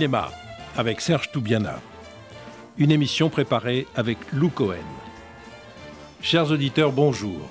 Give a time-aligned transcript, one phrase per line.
[0.00, 0.30] cinéma
[0.78, 1.78] avec Serge Toubiana.
[2.78, 4.76] Une émission préparée avec Lou Cohen.
[6.22, 7.50] Chers auditeurs, bonjour.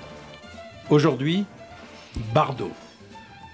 [0.90, 1.46] Aujourd'hui,
[2.34, 2.72] Bardo,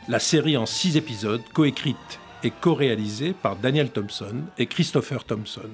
[0.08, 5.72] la série en six épisodes coécrite et co-réalisée par Daniel Thompson et Christopher Thompson.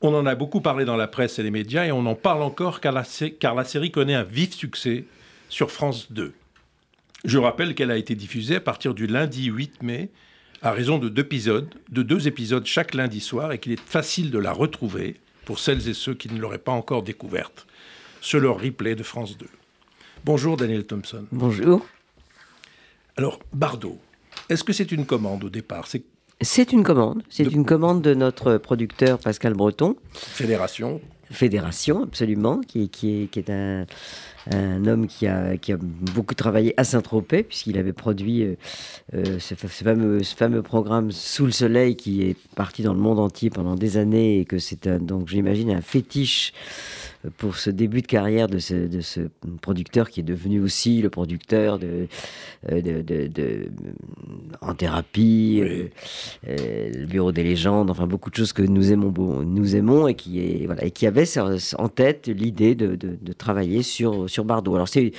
[0.00, 2.42] On en a beaucoup parlé dans la presse et les médias et on en parle
[2.42, 3.04] encore car la,
[3.38, 5.04] car la série connaît un vif succès
[5.48, 6.34] sur France 2.
[7.24, 10.10] Je rappelle qu'elle a été diffusée à partir du lundi 8 mai
[10.62, 14.30] à raison de deux épisodes, de deux épisodes chaque lundi soir et qu'il est facile
[14.30, 17.66] de la retrouver pour celles et ceux qui ne l'auraient pas encore découverte
[18.20, 19.46] sur leur replay de France 2.
[20.24, 21.24] Bonjour Daniel Thompson.
[21.30, 21.86] Bonjour.
[23.16, 23.98] Alors, Bardo,
[24.48, 25.86] est-ce que c'est une commande au départ?
[26.40, 27.22] C'est une commande.
[27.30, 29.96] C'est une commande de notre producteur Pascal Breton.
[30.12, 31.00] Fédération.
[31.30, 33.86] Fédération, absolument, qui, qui, est, qui est un,
[34.50, 38.54] un homme qui a, beaucoup travaillé à Saint-Tropez, puisqu'il avait produit euh,
[39.14, 43.18] euh, ce, fameux, ce, fameux, programme Sous le soleil qui est parti dans le monde
[43.18, 46.52] entier pendant des années et que c'est donc j'imagine un fétiche
[47.36, 49.20] pour ce début de carrière de ce, de ce,
[49.60, 52.08] producteur qui est devenu aussi le producteur de,
[52.70, 53.70] euh, de, de,
[54.60, 55.62] en thérapie,
[56.46, 59.12] le bureau des légendes, enfin beaucoup de choses que nous aimons,
[59.44, 61.26] nous aimons et qui est voilà et qui avait
[61.78, 62.96] en tête l'idée de,
[63.32, 64.74] travailler sur sur Bardot.
[64.74, 65.12] Alors c'était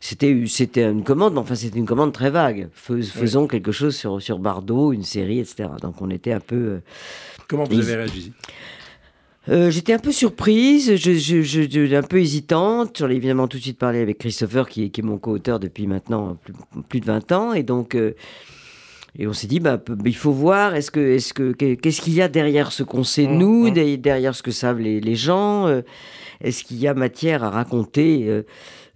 [0.00, 2.68] c'était une commande, mais enfin c'était une commande très vague.
[2.72, 5.68] faisons quelque chose sur sur Bardot, une série, etc.
[5.80, 6.56] Donc on était un peu.
[6.56, 6.78] Euh,
[7.48, 8.32] Comment vous avez réagi?
[9.48, 12.98] Euh, J'étais un peu surprise, je, je, un peu hésitante.
[12.98, 15.86] J'en ai évidemment tout de suite parlé avec Christopher, qui, qui est mon co-auteur depuis
[15.86, 16.36] maintenant
[16.88, 17.52] plus, de 20 ans.
[17.52, 18.12] Et donc, euh,
[19.18, 22.22] et on s'est dit, bah, il faut voir, est-ce que, est-ce que, qu'est-ce qu'il y
[22.22, 23.96] a derrière ce qu'on sait, mmh, nous, mmh.
[23.98, 25.68] derrière ce que savent les, les gens
[26.42, 28.42] est-ce qu'il y a matière à raconter euh,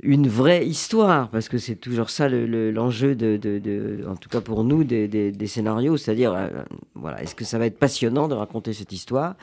[0.03, 1.31] une vraie histoire?
[1.31, 5.97] Parce que c'est toujours ça l'enjeu, de, en tout cas pour nous, des, scénarios.
[5.97, 6.49] C'est-à-dire, euh,
[6.95, 9.37] voilà, est-ce que ça va être passionnant de raconter cette histoire?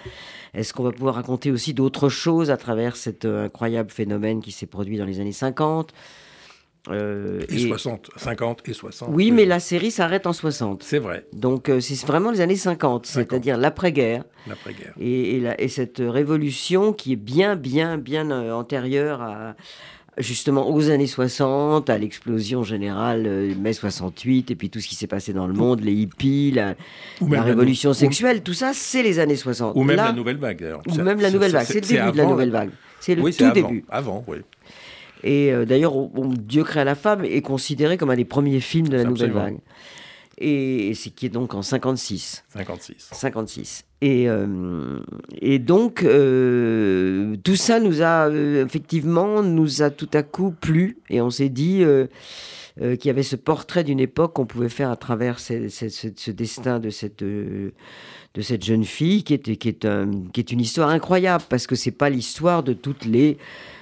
[0.53, 4.51] Est-ce qu'on va pouvoir raconter aussi d'autres choses à travers cet euh, incroyable phénomène qui
[4.51, 5.93] s'est produit dans les années 50
[6.89, 9.09] euh, et, 60, 50 et 60.
[9.11, 10.83] Oui, mais la série s'arrête en 60.
[10.83, 11.25] C'est vrai.
[11.31, 14.25] Donc euh, c'est vraiment les années 50, c'est-à-dire l'après-guerre.
[14.47, 14.93] L'après-guerre.
[14.99, 19.55] Et, et, cette révolution qui est bien, bien, bien euh, antérieure à,
[20.17, 25.07] justement aux années 60, à l'explosion générale mai 68, et puis tout ce qui s'est
[25.07, 26.75] passé dans le monde, les hippies, la,
[27.21, 29.73] révolution sexuelle, tout ça, c'est les années 60.
[29.77, 32.25] Ou même la nouvelle vague, Ou même la nouvelle vague, c'est le début de la
[32.25, 32.71] nouvelle vague.
[32.99, 33.83] C'est le tout début.
[33.89, 34.37] Avant, oui.
[35.23, 38.97] Et euh, d'ailleurs, Dieu crée la femme est considéré comme un des premiers films de
[38.97, 39.57] la nouvelle vague.
[40.37, 42.43] Et, c'est qui est donc en 56.
[42.49, 43.09] 56.
[43.11, 43.85] 56.
[44.01, 44.99] Et, euh,
[45.39, 50.97] et donc, euh, tout ça nous a, effectivement, nous a tout à coup plu.
[51.09, 51.83] Et on s'est dit
[52.77, 56.89] qu'il y avait ce portrait d'une époque qu'on pouvait faire à travers ce, destin de
[56.89, 57.71] cette, de
[58.41, 59.87] cette jeune fille, qui est, qui, est
[60.33, 63.37] qui est une histoire incroyable, parce que c'est pas l'histoire de toutes les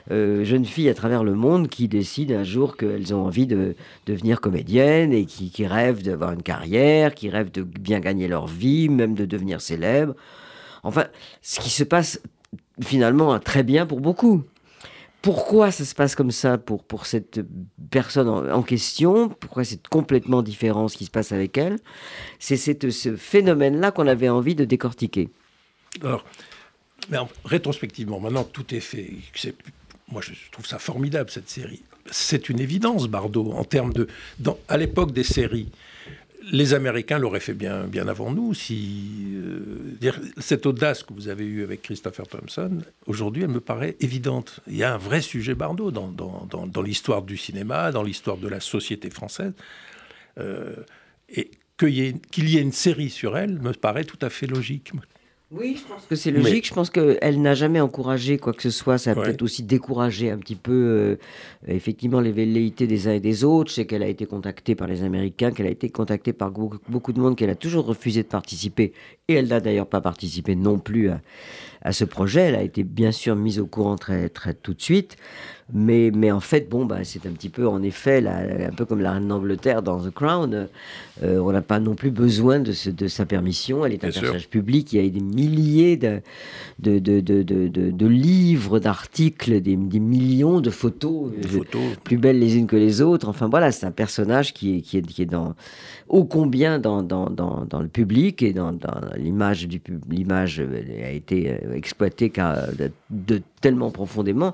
[0.09, 3.75] euh, jeunes filles à travers le monde qui décident un jour qu'elles ont envie de,
[4.06, 8.89] devenir comédiennes et qui, rêvent d'avoir une carrière, qui rêvent de bien gagner leur vie,
[8.89, 10.16] même de devenir célèbres.
[10.84, 11.06] Enfin,
[11.41, 12.22] ce qui se passe
[12.81, 14.44] finalement très bien pour beaucoup.
[15.22, 17.41] Pourquoi ça se passe comme ça pour, pour cette
[17.91, 19.29] personne en, question?
[19.29, 21.78] Pourquoi c'est complètement différent ce qui se passe avec elle?
[22.39, 25.29] C'est ce phénomène-là qu'on avait envie de décortiquer.
[26.01, 26.25] Alors,
[27.09, 29.12] mais rétrospectivement, maintenant tout est fait,
[30.12, 31.84] moi, je trouve ça formidable, cette série.
[32.10, 34.08] C'est une évidence, Bardot, en termes de.
[34.68, 35.70] à l'époque des séries,
[36.52, 38.54] les Américains l'auraient fait bien, bien avant nous.
[38.54, 43.96] Si, euh, cette audace que vous avez eue avec Christopher Thompson, aujourd'hui, elle me paraît
[44.00, 44.60] évidente.
[44.68, 48.38] Il y a un vrai sujet Bardot dans, dans, dans, l'histoire du cinéma, dans l'histoire
[48.38, 49.54] de la société française.
[50.40, 50.76] Euh,
[51.30, 54.92] et qu'il y, y, ait une série sur elle me paraît tout à fait logique.
[55.51, 56.65] Oui, je pense que c'est logique.
[56.65, 58.98] Je pense qu'elle n'a jamais encouragé quoi que ce soit.
[58.98, 61.15] Ça a peut-être aussi découragé un petit peu, euh,
[61.68, 63.69] effectivement, les velléités des uns et des autres.
[63.69, 67.19] C'est qu'elle a été contactée par les Américains, qu'elle a été contactée par beaucoup de
[67.19, 68.94] monde, qu'elle a toujours refusé de participer.
[69.27, 71.19] Et elle n'a d'ailleurs pas participé non plus à,
[71.81, 72.42] à ce projet.
[72.42, 75.18] Elle a été bien sûr mise au courant très, très tout de suite.
[75.74, 79.00] Mais, mais en fait, bon, bah, c'est un petit peu, en effet, un peu comme
[79.00, 80.68] la reine d'Angleterre dans The Crown.
[81.24, 83.86] Euh, on n'a pas non plus besoin de, de, sa permission.
[83.86, 84.92] Elle est un personnage public.
[84.92, 86.22] Il y a des milliers de,
[86.80, 92.75] de, de livres, d'articles, des, des, millions de photos, photos, plus belles les unes que
[92.75, 93.30] les autres.
[93.30, 95.56] Enfin voilà, c'est un personnage qui est, qui est, qui est dans,
[96.12, 98.78] ô combien dans, le public et dans,
[99.16, 104.54] l'image du l'image a été exploitée de, de tellement profondément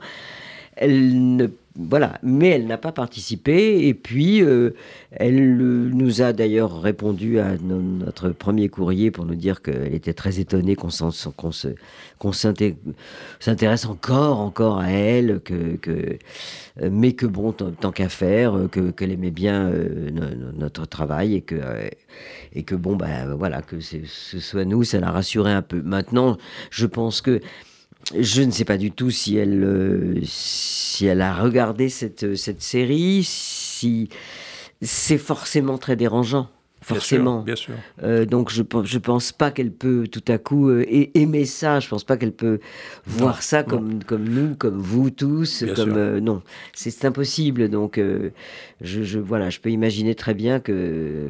[0.77, 1.47] elle ne
[1.79, 3.87] voilà, mais elle n'a pas participé.
[3.87, 4.71] Et puis, euh,
[5.11, 10.39] elle nous a d'ailleurs répondu à notre premier courrier pour nous dire qu'elle était très
[10.39, 10.89] étonnée qu'on
[12.31, 16.17] s'intéresse encore, encore à elle, que, euh,
[16.91, 19.71] mais que bon, tant qu'à faire, euh, qu'elle aimait bien
[20.57, 21.55] notre travail et que,
[22.53, 25.81] et que bon, ben voilà, que ce soit nous, ça l'a rassuré un peu.
[25.83, 26.37] Maintenant,
[26.71, 27.39] je pense que
[28.17, 32.61] je ne sais pas du tout si elle, euh, si elle a regardé cette, cette
[32.61, 34.09] série, si
[34.81, 36.49] c'est forcément très dérangeant
[36.87, 37.41] forcément.
[37.41, 37.73] Bien sûr.
[38.03, 41.79] Euh, donc je je pense pas qu'elle peut tout à coup euh, aimer ça.
[41.79, 42.59] Je pense pas qu'elle peut
[43.05, 46.41] voir ça comme comme nous, comme vous tous, comme euh, non.
[46.73, 47.69] C'est impossible.
[47.69, 51.27] Donc je, je, voilà, je peux imaginer très bien que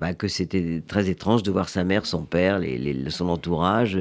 [0.00, 3.98] bah, que c'était très étrange de voir sa mère, son père, les, les, son entourage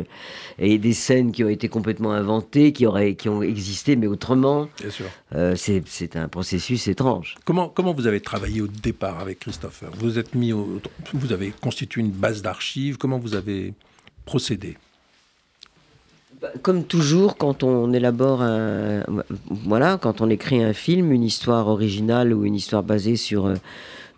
[0.59, 4.69] et des scènes qui ont été complètement inventées, qui auraient qui ont existé mais autrement.
[4.79, 5.05] Bien sûr.
[5.55, 7.35] c'est un processus étrange.
[7.43, 10.79] Comment comment vous avez travaillé au départ avec Christophe Vous êtes mis au
[11.13, 12.97] vous avez constitué une base d'archives.
[12.97, 13.73] Comment vous avez
[14.25, 14.77] procédé?
[16.41, 19.03] Bah, comme toujours, quand on élabore un,
[19.49, 23.55] voilà, quand on écrit un film, une histoire originale ou une histoire basée sur euh,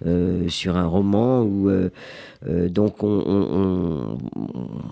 [0.06, 4.18] euh, sur un roman euh, donc on,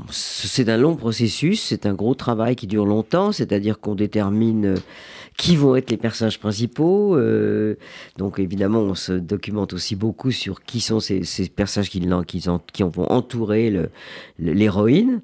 [0.10, 4.76] c'est un long processus, c'est un gros travail qui dure longtemps, c'est-à-dire qu'on détermine
[5.38, 7.16] qui vont être les personnages principaux.
[7.16, 7.76] Euh,
[8.18, 11.24] donc évidemment, on se documente aussi beaucoup sur qui sont ces,
[11.54, 13.90] personnages qui, qui, qui vont entourer
[14.40, 15.22] l'héroïne,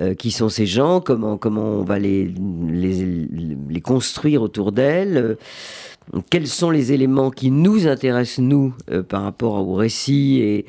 [0.00, 2.32] euh, qui sont ces gens, comment, comment on va les,
[2.68, 3.26] les,
[3.68, 5.16] les construire autour d'elle.
[5.16, 5.34] Euh,
[6.28, 8.74] quels sont les éléments qui nous intéressent, nous,
[9.08, 10.66] par rapport au récit et,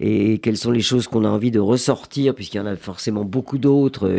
[0.00, 3.24] et quelles sont les choses qu'on a envie de ressortir, puisqu'il y en a forcément
[3.24, 4.10] beaucoup d'autres.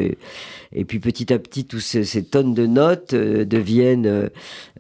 [0.74, 4.30] Et puis petit à petit, toutes ces, tonnes de notes euh, deviennent euh,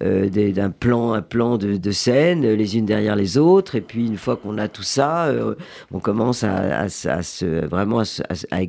[0.03, 3.75] euh, d'un plan, un plan de, de, scène, les unes derrière les autres.
[3.75, 5.33] Et puis une fois qu'on a tout ça,
[5.91, 6.87] on commence à,
[7.69, 8.01] vraiment
[8.51, 8.61] à,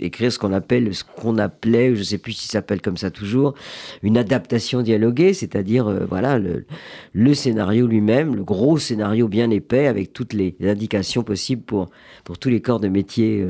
[0.00, 2.96] écrire ce qu'on appelle, ce qu'on appelait, je ne sais plus si ça s'appelle comme
[2.96, 3.54] ça toujours,
[4.02, 10.32] une adaptation dialoguée, c'est-à-dire voilà le scénario lui-même, le gros scénario bien épais avec toutes
[10.32, 11.77] les indications possibles pour,
[12.24, 13.46] pour tous les corps de métier.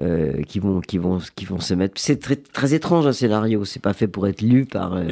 [0.00, 2.00] Euh, qui vont qui vont qui vont se mettre.
[2.00, 3.64] C'est très, très étrange un scénario.
[3.64, 5.04] C'est pas fait pour être lu par euh,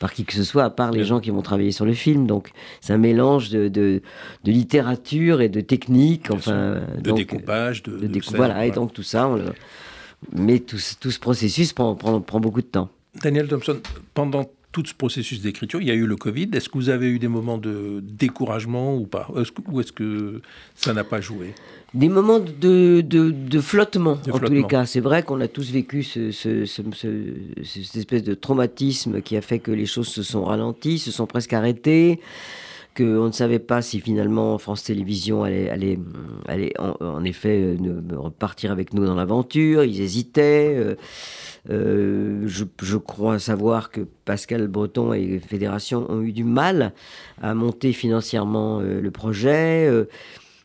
[0.00, 2.26] par qui que ce soit, à part les gens qui vont travailler sur le film.
[2.26, 2.50] Donc
[2.80, 4.02] c'est un mélange de, de,
[4.42, 8.66] de littérature et de technique, enfin de découpage, de, de, voilà.
[8.66, 9.40] Et donc tout ça, on
[10.32, 12.88] mais tout, tout, ce processus prend, prend, prend beaucoup de temps.
[13.22, 13.78] Daniel Thompson,
[14.12, 16.50] pendant tout ce processus d'écriture, il y a eu le Covid.
[16.52, 19.30] Est-ce que vous avez eu des moments de découragement ou pas
[19.72, 20.42] Ou est-ce que
[20.74, 21.54] ça n'a pas joué
[21.94, 24.84] des moments de, de, flottement, en tous les cas.
[24.84, 29.70] C'est vrai qu'on a tous vécu ce, cette espèce de traumatisme qui a fait que
[29.70, 32.20] les choses se sont ralenties, se sont presque arrêtées,
[32.94, 35.98] qu'on ne savait pas si finalement France Télévisions allait, allait,
[36.48, 37.76] allait en, effet
[38.12, 39.84] repartir avec nous dans l'aventure.
[39.84, 40.74] Ils hésitaient.
[40.76, 40.96] Euh,
[41.70, 46.92] euh, je, je, crois savoir que Pascal Breton et Fédération ont eu du mal
[47.42, 49.90] à monter financièrement euh, le projet.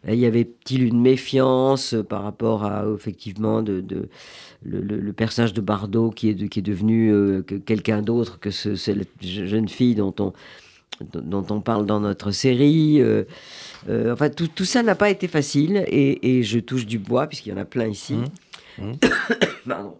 [0.07, 3.83] Il y avait-il une méfiance par rapport à effectivement de,
[4.63, 9.07] le, personnage de Bardot qui est, qui est devenu euh, quelqu'un d'autre que ce, cette
[9.21, 10.33] jeune fille dont on,
[11.13, 13.01] dont on parle dans notre série.
[13.01, 13.23] Euh,
[13.89, 17.27] euh, enfin, tout, tout ça n'a pas été facile et, et, je touche du bois
[17.27, 18.15] puisqu'il y en a plein ici.
[18.77, 18.83] Mmh.
[18.83, 18.93] Mmh.
[19.67, 19.97] Pardon.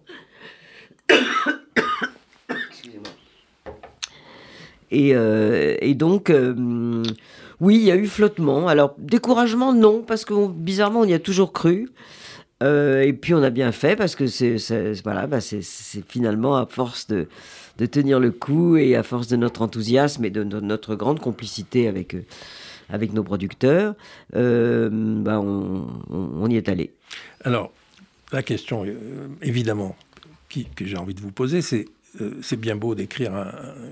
[4.93, 6.29] Et, et, donc
[7.61, 8.67] oui, il y a eu flottement.
[8.67, 11.89] Alors, découragement, non, parce que bizarrement, on y a toujours cru.
[12.63, 14.57] Euh, et puis, on a bien fait, parce que c'est
[15.03, 15.61] voilà, bah, c'est
[16.07, 17.27] finalement à force de,
[17.77, 21.87] de, tenir le coup et à force de notre enthousiasme et de, notre grande complicité
[21.87, 22.23] avec, euh,
[22.89, 23.93] avec nos producteurs,
[24.35, 26.93] euh, bah, on, y est allé.
[27.43, 27.71] Alors,
[28.31, 28.85] la question,
[29.43, 29.95] évidemment,
[30.51, 31.85] qui, que j'ai envie de vous poser, c'est
[32.19, 33.31] euh, c'est bien beau d'écrire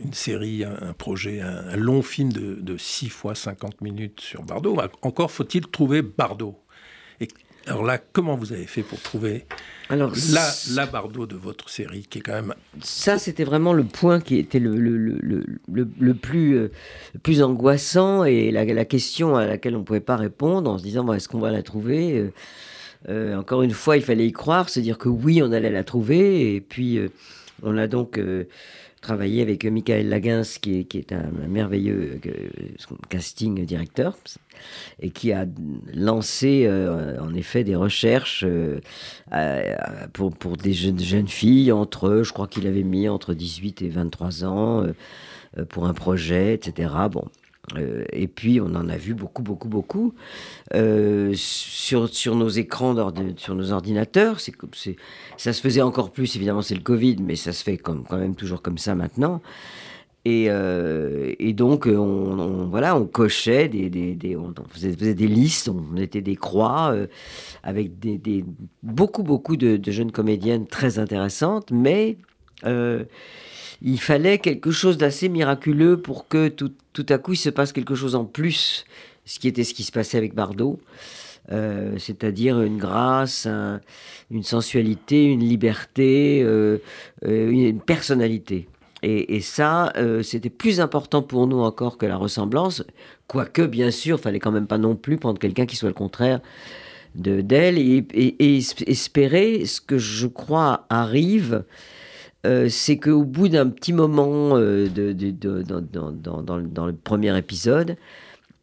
[0.04, 4.78] une série, un, projet, un, long film de, 6 fois 50 minutes sur Bardot.
[5.02, 6.60] Encore faut-il trouver Bardot.
[7.22, 7.30] Et
[7.66, 9.46] alors là, comment vous avez fait pour trouver
[9.92, 12.54] alors, la, la Bardot de votre série, qui est quand même...
[12.82, 16.72] Ça, c'était vraiment le point qui était le, le, plus, euh,
[17.24, 21.12] plus angoissant et la, question à laquelle on ne pouvait pas répondre en se disant,
[21.14, 22.32] est-ce qu'on va la trouver?
[23.08, 25.84] Euh, Encore une fois, il fallait y croire, se dire que oui, on allait la
[25.84, 26.56] trouver.
[26.56, 27.00] Et puis...
[27.64, 28.46] On a donc euh,
[29.02, 32.32] travaillé avec Michael Laguens, qui est, un, merveilleux euh,
[33.10, 34.18] casting directeur,
[35.00, 35.46] et qui a
[35.94, 38.46] lancé euh, en effet des recherches
[40.14, 44.46] pour, des jeunes, jeunes filles entre, je crois qu'il avait mis entre 18 et 23
[44.46, 44.86] ans.
[45.70, 46.94] pour un projet, etc.
[47.12, 47.26] Bon.
[48.12, 50.14] Et puis on en a vu beaucoup, beaucoup, beaucoup
[50.74, 52.96] sur, sur nos écrans,
[53.38, 54.40] sur nos ordinateurs.
[54.40, 54.54] C'est,
[55.38, 58.18] ça se faisait encore plus, évidemment, c'est le Covid, mais ça se fait comme, quand
[58.18, 59.42] même toujours comme ça maintenant.
[60.28, 66.22] Euh, et, donc, on, voilà, on cochait, des, des, on, faisait, des listes, on mettait
[66.22, 67.08] des croix euh,
[67.64, 68.46] avec des,
[68.84, 72.18] beaucoup, beaucoup de, jeunes comédiennes très intéressantes, mais
[72.66, 73.04] euh,
[73.82, 77.72] il fallait quelque chose d'assez miraculeux pour que tout, tout, à coup il se passe
[77.72, 78.86] quelque chose en plus,
[79.26, 80.80] ce qui était ce qui se passait avec Bardot.
[81.98, 83.48] c'est-à-dire une grâce,
[84.30, 86.46] une sensualité, une liberté,
[87.24, 88.68] une personnalité.
[89.02, 92.84] Et, ça, euh, c'était plus important pour nous encore que la ressemblance,
[93.28, 96.42] quoique, bien sûr, fallait quand même pas non plus prendre quelqu'un qui soit le contraire
[97.16, 98.06] de d'elle et,
[98.88, 101.64] espérer ce que je crois arrive.
[102.46, 105.14] Euh, c'est qu'au bout d'un petit moment euh, de,
[105.62, 107.98] dans, le premier épisode,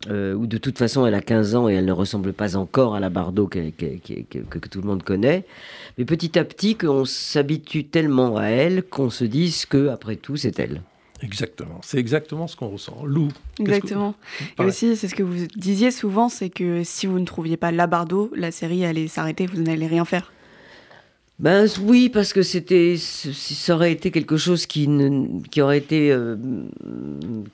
[0.08, 3.00] où de toute façon elle a 15 ans et elle ne ressemble pas encore à
[3.00, 5.44] la Bardot que, que tout le monde connaît,
[5.98, 10.36] mais petit à petit qu'on s'habitue tellement à elle qu'on se dise que après tout
[10.36, 10.82] c'est elle.
[11.22, 13.04] Exactement, c'est exactement ce qu'on ressent.
[13.04, 13.28] Lou.
[13.58, 14.14] Exactement.
[14.58, 17.72] Et aussi, c'est ce que vous disiez souvent, c'est que si vous ne trouviez pas
[17.72, 20.32] la Bardot, la série allait s'arrêter, vous n'allez rien faire.
[21.38, 24.88] Ben oui, parce que c'était, ça aurait été quelque chose qui,
[25.50, 26.36] qui aurait été, euh,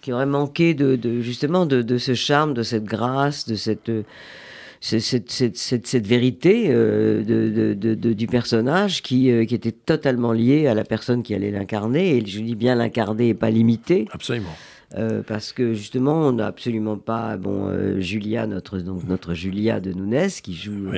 [0.00, 3.90] qui aurait manqué de, justement de, de, ce charme, de cette grâce, de cette
[4.82, 10.66] cette, cette, cette, vérité euh, de, de, du personnage qui, euh, qui, était totalement liée
[10.66, 12.16] à la personne qui allait l'incarner.
[12.16, 14.08] Et je dis bien l'incarner et pas l'imiter.
[14.10, 14.54] Absolument.
[14.96, 19.92] Euh, parce que justement, on n'a absolument pas, bon, Julia, notre, donc, notre Julia de
[19.92, 20.90] Nunes, qui joue,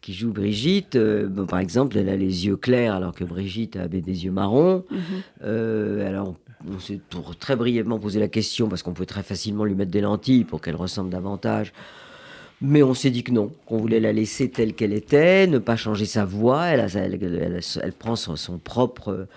[0.00, 4.00] qui joue Brigitte, bon, par exemple, elle a les yeux clairs alors que Brigitte avait
[4.00, 4.84] des yeux marrons.
[4.90, 6.00] Mhm.
[6.00, 6.34] alors,
[6.66, 7.00] on s'est
[7.38, 10.60] très brièvement posé la question, parce qu'on peut très facilement lui mettre des lentilles pour
[10.60, 11.72] qu'elle ressemble davantage.
[12.60, 15.76] Mais on s'est dit que non, qu'on voulait la laisser telle qu'elle était, ne pas
[15.76, 16.64] changer sa voix.
[16.66, 19.28] Elle, elle, prend son, propre.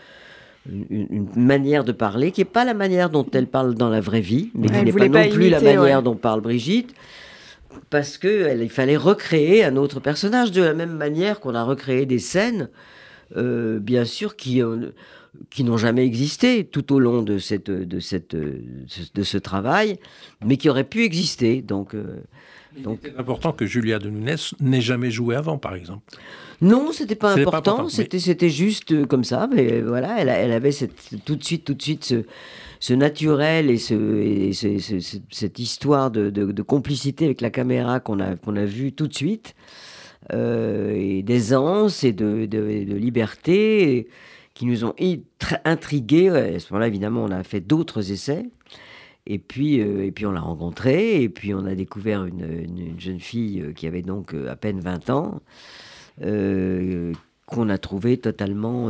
[0.69, 4.21] Une, manière de parler qui n'est pas la manière dont elle parle dans la vraie
[4.21, 6.93] vie, mais qui n'est pas non plus la manière dont parle Brigitte,
[7.89, 12.19] parce qu'il fallait recréer un autre personnage de la même manière qu'on a recréé des
[12.19, 12.69] scènes,
[13.37, 14.91] euh, bien sûr, qui, euh,
[15.49, 19.97] qui n'ont jamais existé tout au long de, cette, de, cette, de ce travail,
[20.45, 21.61] mais qui auraient pu exister.
[21.61, 21.93] Donc.
[21.93, 22.21] Euh,
[22.77, 26.03] donc, c'est important que Julia de Nunes n'ait jamais joué avant, par exemple.
[26.61, 27.89] Non, c'était pas important.
[27.89, 29.49] C'était c'était juste euh, comme ça.
[29.53, 30.93] Mais voilà, elle, elle avait cette,
[31.25, 32.23] tout de suite, tout de suite ce,
[32.81, 38.55] ce naturel et, ce, cette histoire de, de, complicité avec la caméra qu'on a qu'on
[38.55, 39.55] a vu tout de suite
[40.33, 44.07] euh, et d'aisance et de, de liberté
[44.55, 44.95] qui nous ont
[45.63, 46.29] intrigués.
[46.29, 48.49] À ce moment-là, évidemment, on a fait d'autres essais.
[49.27, 53.19] Et puis, euh, et puis on l'a rencontrée, et puis on a découvert une, jeune
[53.19, 55.39] fille euh, qui avait donc à peine 20 ans,
[56.17, 58.89] qu'on a trouvée totalement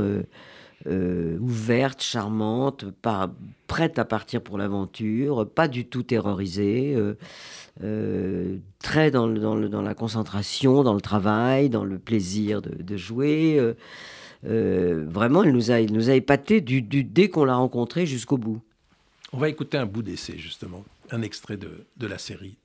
[0.88, 3.32] ouverte, charmante, pas,
[3.68, 6.98] prête à partir pour l'aventure, pas du tout terrorisée,
[8.80, 13.60] très dans, dans, dans, la concentration, dans le travail, dans le plaisir de, de jouer.
[14.44, 18.38] vraiment, elle nous a, elle nous a épaté du, du dès qu'on l'a rencontrée jusqu'au
[18.38, 18.62] bout.
[19.34, 22.58] On va écouter un bout d'essai, justement, un extrait de, de la série.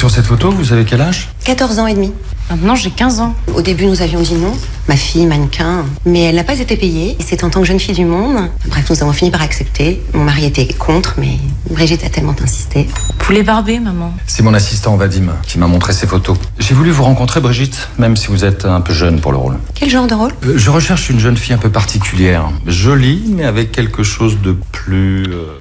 [0.00, 1.28] Sur cette photo, vous avez quel âge?
[1.44, 2.10] 14 ans et demi.
[2.48, 3.34] Maintenant, j'ai 15 ans.
[3.54, 4.56] Au début, nous avions dit non.
[4.88, 5.84] Ma fille, mannequin.
[6.06, 7.18] Mais elle n'a pas été payée.
[7.20, 8.48] Et c'est en tant que jeune fille du monde.
[8.68, 10.00] Bref, nous avons fini par accepter.
[10.14, 11.36] Mon mari était contre, mais
[11.68, 12.88] Brigitte a tellement insisté.
[13.18, 14.14] Poulet barbé, maman.
[14.26, 16.38] C'est mon assistant Vadim qui m'a montré ces photos.
[16.58, 19.58] J'ai voulu vous rencontrer, Brigitte, même si vous êtes un peu jeune pour le rôle.
[19.74, 20.32] Quel genre de rôle?
[20.46, 22.48] Euh, Je recherche une jeune fille un peu particulière.
[22.66, 25.24] Jolie, mais avec quelque chose de plus...
[25.24, 25.58] Euh,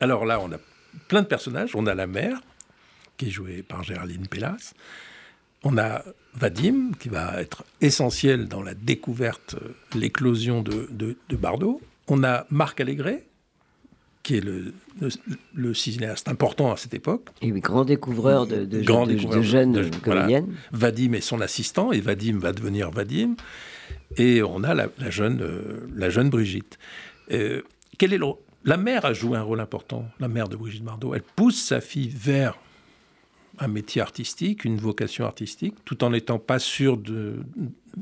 [0.00, 0.56] alors là, on a
[1.08, 1.72] plein de personnages.
[1.74, 2.38] On a la mère,
[3.16, 4.74] qui est jouée par Géraldine Pellas.
[5.62, 6.02] On a
[6.34, 11.80] Vadim, qui va être essentiel dans la découverte, euh, l'éclosion de, de, Bardot.
[12.08, 13.24] On a Marc Allégret,
[14.22, 14.74] qui est le,
[15.54, 17.30] le, cinéaste important à cette époque.
[17.40, 20.54] Et grand découvreur de, de, jeunes comédiennes.
[20.72, 23.34] Vadim est son assistant, et Vadim va devenir Vadim.
[24.18, 26.78] Et on a la, jeune, euh, la jeune Brigitte.
[27.32, 27.62] Euh,
[27.98, 28.26] quel est le,
[28.64, 31.14] la mère a joué un rôle important, la mère de Brigitte Bardot.
[31.14, 32.58] Elle pousse sa fille vers
[33.58, 36.98] un métier artistique, une vocation artistique, tout en n'étant pas sûre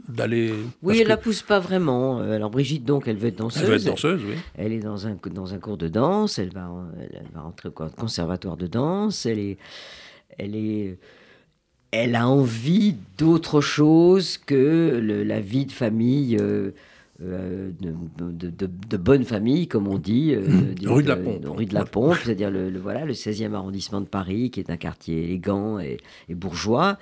[0.08, 0.52] d'aller.
[0.82, 2.20] Oui, elle la pousse pas vraiment.
[2.20, 3.62] Euh, alors Brigitte, donc, elle veut être danseuse.
[3.62, 4.34] Elle veut être danseuse, oui.
[4.56, 6.70] Elle est dans un, dans un cours de danse, elle va,
[7.00, 9.58] elle va rentrer au conservatoire de danse, elle est.
[10.36, 10.98] Elle est
[11.96, 16.72] elle a envie d'autre chose que la vie de famille euh,
[17.22, 20.34] euh, de, de, bonne famille, comme on dit.
[20.84, 21.46] rue de la Pompe.
[21.46, 24.76] rue de la Pompe, c'est-à-dire le, voilà, le 16e arrondissement de Paris, qui est un
[24.76, 25.98] quartier élégant et,
[26.30, 26.98] bourgeois.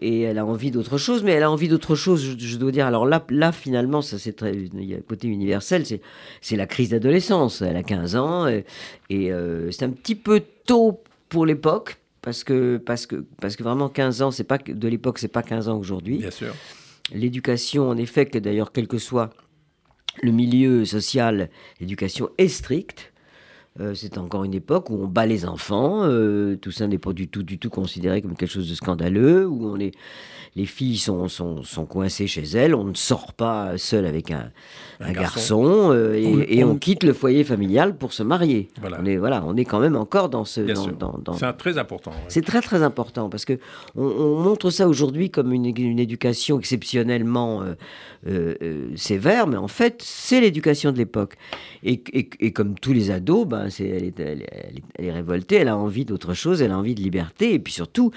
[0.00, 2.86] Et elle a envie d'autre chose, mais elle a envie d'autre chose, je, dois dire.
[2.86, 6.00] Alors là, là finalement, ça c'est très, il y a un côté universel, c'est,
[6.40, 7.60] c'est la crise d'adolescence.
[7.60, 8.64] Elle a 15 ans et,
[9.10, 14.22] c'est un petit peu tôt pour l'époque, parce que, parce que, parce que vraiment 15
[14.22, 16.18] ans, c'est pas de l'époque, c'est pas 15 ans aujourd'hui.
[16.18, 16.54] Bien sûr.
[17.12, 19.30] L'éducation, en effet, que d'ailleurs, quel que soit
[20.22, 21.50] le milieu social,
[21.80, 23.11] l'éducation est stricte.
[23.80, 26.02] Euh, c'est encore une époque où on bat les enfants.
[26.02, 29.46] Euh, tout ça n'est pas du tout, du tout considéré comme quelque chose de scandaleux.
[29.46, 29.92] Où on est,
[30.56, 32.74] les filles sont, sont, sont coincées chez elles.
[32.74, 34.50] On ne sort pas seul avec un,
[35.00, 38.68] un, garçon, euh, et, on, quitte le foyer familial pour se marier.
[38.78, 38.98] Voilà.
[39.00, 40.60] On est voilà, on est quand même encore dans ce.
[40.60, 42.12] Dans, dans, c'est très important.
[42.28, 43.58] C'est très très important parce que
[43.96, 47.62] on, montre ça aujourd'hui comme une, une, éducation exceptionnellement
[48.96, 51.36] sévère, mais en fait c'est l'éducation de l'époque.
[51.84, 54.46] Et, et, comme tous les ados, ben, c'est, elle, est, elle,
[54.94, 57.72] elle est révoltée, elle a envie d'autre chose, elle a envie de liberté, et puis
[57.72, 58.12] surtout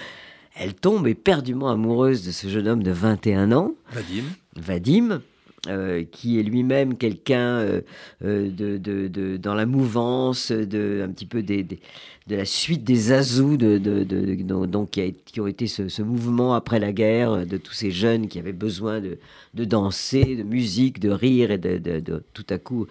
[0.56, 3.74] elle tombe éperdument amoureuse de ce jeune homme de 21 ans.
[3.92, 4.24] Vadim.
[4.56, 5.22] Vadim.
[5.68, 7.82] Euh, qui est lui-même quelqu'un euh,
[8.24, 13.12] euh, de, de, dans la mouvance, de, un petit peu des, de la suite des
[13.12, 13.78] Azous, de,
[14.66, 18.28] donc, qui, a, qui, ont été ce, mouvement après la guerre, de tous ces jeunes
[18.28, 19.18] qui avaient besoin de,
[19.66, 22.86] danser, de musique, de rire et de, tout à coup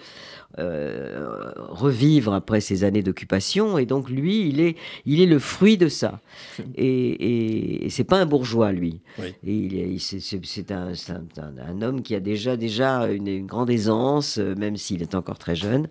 [0.56, 3.78] revivre après ces années d'occupation.
[3.78, 6.20] Et donc lui, il est, il est le fruit de ça.
[6.76, 9.00] Et, et, c'est pas un bourgeois, lui.
[9.46, 15.02] Et c'est un, un, homme qui a déjà déjà une, grande aisance, euh, même s'il
[15.02, 15.88] est encore très jeune.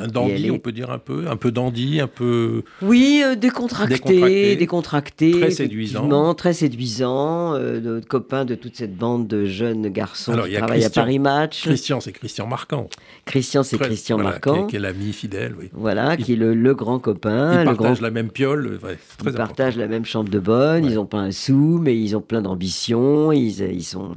[0.00, 2.62] Un dandy, on peut dire un peu, un peu dandy, un peu.
[2.82, 9.44] Oui, euh, décontracté, décontracté, très séduisant, très séduisant, euh, copain de toute cette bande de
[9.44, 11.62] jeunes garçons qui travaillent à Paris Match.
[11.62, 12.88] Christian, c'est Christian Marquand.
[13.24, 15.68] Christian, c'est Christian Marquand, qui est, l'ami fidèle, oui.
[15.72, 17.62] Voilà, qui est le, grand copain.
[17.62, 18.78] Ils partagent la même piole,
[19.24, 20.84] ils partagent la même chambre de bonne.
[20.84, 23.32] Ils n'ont pas un sou, mais ils ont plein d'ambition.
[23.32, 24.16] Ils, ils sont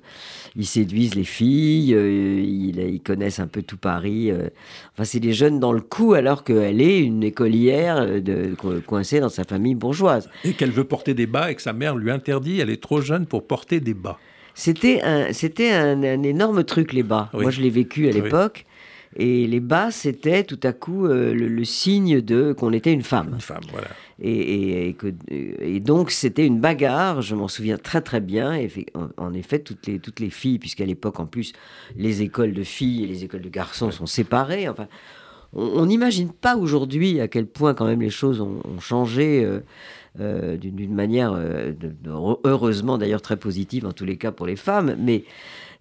[0.56, 4.32] ils séduisent les filles, euh, ils, connaissent un peu tout Paris.
[4.32, 4.50] Euh.
[4.94, 9.20] Enfin, c'est des jeunes dans le coup, alors qu'elle est une écolière euh, de, coincée
[9.20, 10.30] dans sa famille bourgeoise.
[10.44, 13.02] Et qu'elle veut porter des bas et que sa mère lui interdit, elle est trop
[13.02, 14.18] jeune pour porter des bas.
[14.54, 17.30] C'était un, c'était un, énorme truc, les bas.
[17.34, 18.66] Moi, je l'ai vécu à l'époque.
[19.18, 23.32] Et les bas, c'était tout à coup le, signe de qu'on était une femme.
[23.34, 23.88] Une femme, voilà.
[24.24, 24.96] Et,
[25.30, 28.54] et, donc, c'était une bagarre, je m'en souviens très très bien.
[28.54, 28.70] Et
[29.18, 31.54] en, effet, toutes les, toutes les filles, puisqu'à l'époque, en plus,
[31.98, 34.70] les écoles de filles et les écoles de garçons sont séparées.
[34.70, 34.88] Enfin,
[35.54, 39.44] on n'imagine pas aujourd'hui à quel point, quand même, les choses ont, changé.
[39.44, 39.60] Euh,
[40.20, 41.72] euh, d'une manière euh,
[42.44, 45.24] heureusement d'ailleurs très positive en tous les cas pour les femmes mais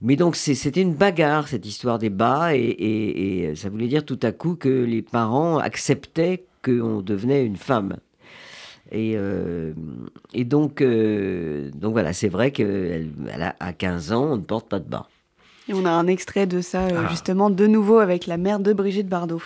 [0.03, 4.21] mais donc c'était une bagarre cette histoire des bas et, et, ça voulait dire tout
[4.23, 7.97] à coup que les parents acceptaient qu'on devenait une femme
[8.93, 9.73] et, euh,
[10.35, 14.69] et donc, euh, donc voilà, c'est vrai qu'elle elle a 15 ans, on ne porte
[14.69, 15.07] pas de bas.
[15.69, 17.09] Et on a un extrait de ça, euh, ah.
[17.11, 19.43] justement, de nouveau avec la mère de Brigitte Bardot.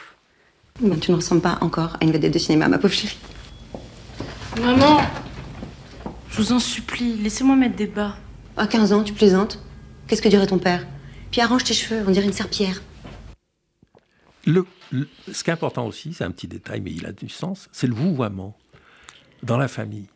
[1.01, 3.19] tu ne ressembles pas encore à une vedette de cinéma, ma pauvre chérie.
[4.63, 5.03] Maman,
[6.31, 8.17] je vous en supplie, laissez-moi mettre des bas.
[8.57, 9.59] À 15 ans, tu plaisantes?
[10.07, 10.87] Qu'est-ce que dirait ton père?
[11.31, 12.83] Puis arrange tes cheveux, on dirait une serpillère.
[14.47, 14.67] Le,
[15.33, 17.87] ce qui est important aussi, c'est un petit détail, mais il a du sens, c'est
[17.87, 18.57] le vouvoiement
[19.43, 20.07] dans la famille.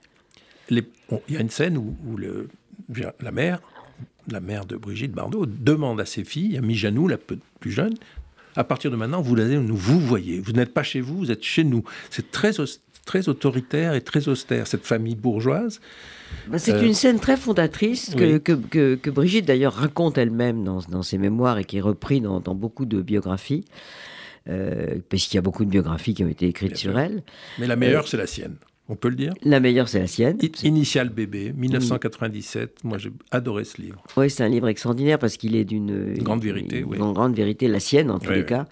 [0.71, 0.85] il
[1.29, 2.49] y a une scène où, le,
[3.21, 3.61] la mère,
[4.29, 7.95] la mère de Brigitte Bardot, demande à ses filles, à Mijanou, la plus jeune,
[8.57, 10.41] à partir de maintenant, vous allez nous vous voyez.
[10.41, 11.85] Vous n'êtes pas chez vous, vous êtes chez nous.
[12.11, 12.53] C'est très,
[13.09, 15.81] très autoritaire et très austère, cette famille bourgeoise.
[16.49, 21.03] Bah, c'est une scène très fondatrice que, que, que, Brigitte d'ailleurs raconte elle-même dans, dans,
[21.03, 23.65] ses mémoires et qui est repris dans, dans beaucoup de biographies.
[24.51, 27.23] Euh, parce qu'il y a beaucoup de biographies qui ont été écrites sur elle.
[27.59, 28.57] Mais la meilleure, euh, c'est la sienne
[28.91, 29.35] on peut le dire?
[29.43, 30.39] La meilleure, c'est la sienne.
[30.63, 32.85] Initial bébé, 1997.
[32.85, 34.03] Moi, j'ai adoré ce livre.
[34.17, 36.97] Oui, c'est un livre extraordinaire parce qu'il est d'une grande vérité, oui.
[36.97, 38.67] Une grande vérité, la sienne en tous les cas,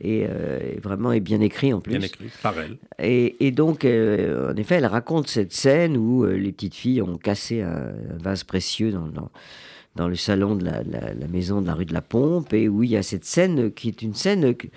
[0.00, 1.98] et, euh, vraiment est bien écrit en plus.
[1.98, 2.76] Bien écrit, par elle.
[2.98, 7.16] Et, donc, euh, en effet, elle raconte cette scène où euh, les petites filles ont
[7.16, 9.08] cassé un, vase précieux dans,
[9.96, 12.84] dans, le salon de la, la, maison de la rue de la Pompe, et où
[12.84, 14.68] il y a cette scène qui est une scène que,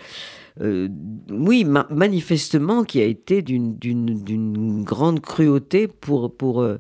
[0.62, 0.90] euh,
[1.30, 6.78] oui, manifestement, qui a été d'une grande cruauté pour, pour, euh,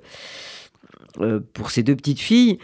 [1.19, 2.59] euh, pour ces deux petites filles.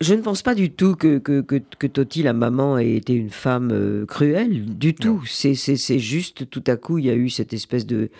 [0.00, 3.30] Je ne pense pas du tout que, que, que, Toti, la maman, ait été une
[3.30, 5.22] femme cruelle, du tout.
[5.26, 8.10] C'est juste, tout à coup, il y a eu cette espèce de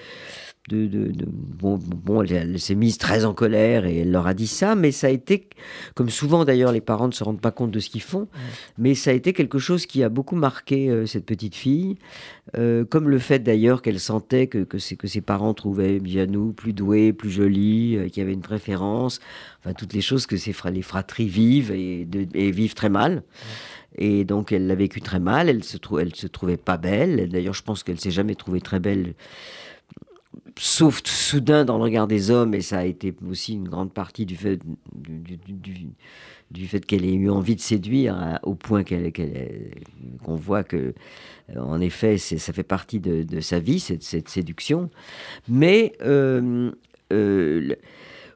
[0.71, 4.47] de, de, bon, bon, elle, s'est mise très en colère et elle leur a dit
[4.47, 5.47] ça, mais ça a été,
[5.95, 8.29] comme souvent d'ailleurs, les parents ne se rendent pas compte de ce qu'ils font,
[8.79, 11.97] mais ça a été quelque chose qui a beaucoup marqué euh, cette petite fille,
[12.57, 16.73] euh, comme le fait d'ailleurs qu'elle sentait que, que, que, ses parents trouvaient nous plus
[16.73, 19.21] douée, plus jolie, euh, qu'il y avait une préférence,
[19.61, 23.23] enfin toutes les choses que ces les fratries vivent et, et vivent très mal.
[23.97, 27.55] Et donc elle l'a vécu très mal, elle se, elle se trouvait pas belle, d'ailleurs
[27.55, 29.15] je pense qu'elle s'est jamais trouvée très belle
[30.59, 34.27] sauf soudain dans le regard des hommes, et ça a été aussi une grande partie
[34.27, 34.61] du fait,
[36.51, 39.13] du, fait qu'elle ait eu envie de séduire, au point qu'elle,
[40.23, 40.95] qu'on voit que,
[41.55, 44.91] euh, en effet, ça fait partie de, sa vie, cette, cette séduction.
[45.49, 46.71] Mais euh,
[47.13, 47.75] euh,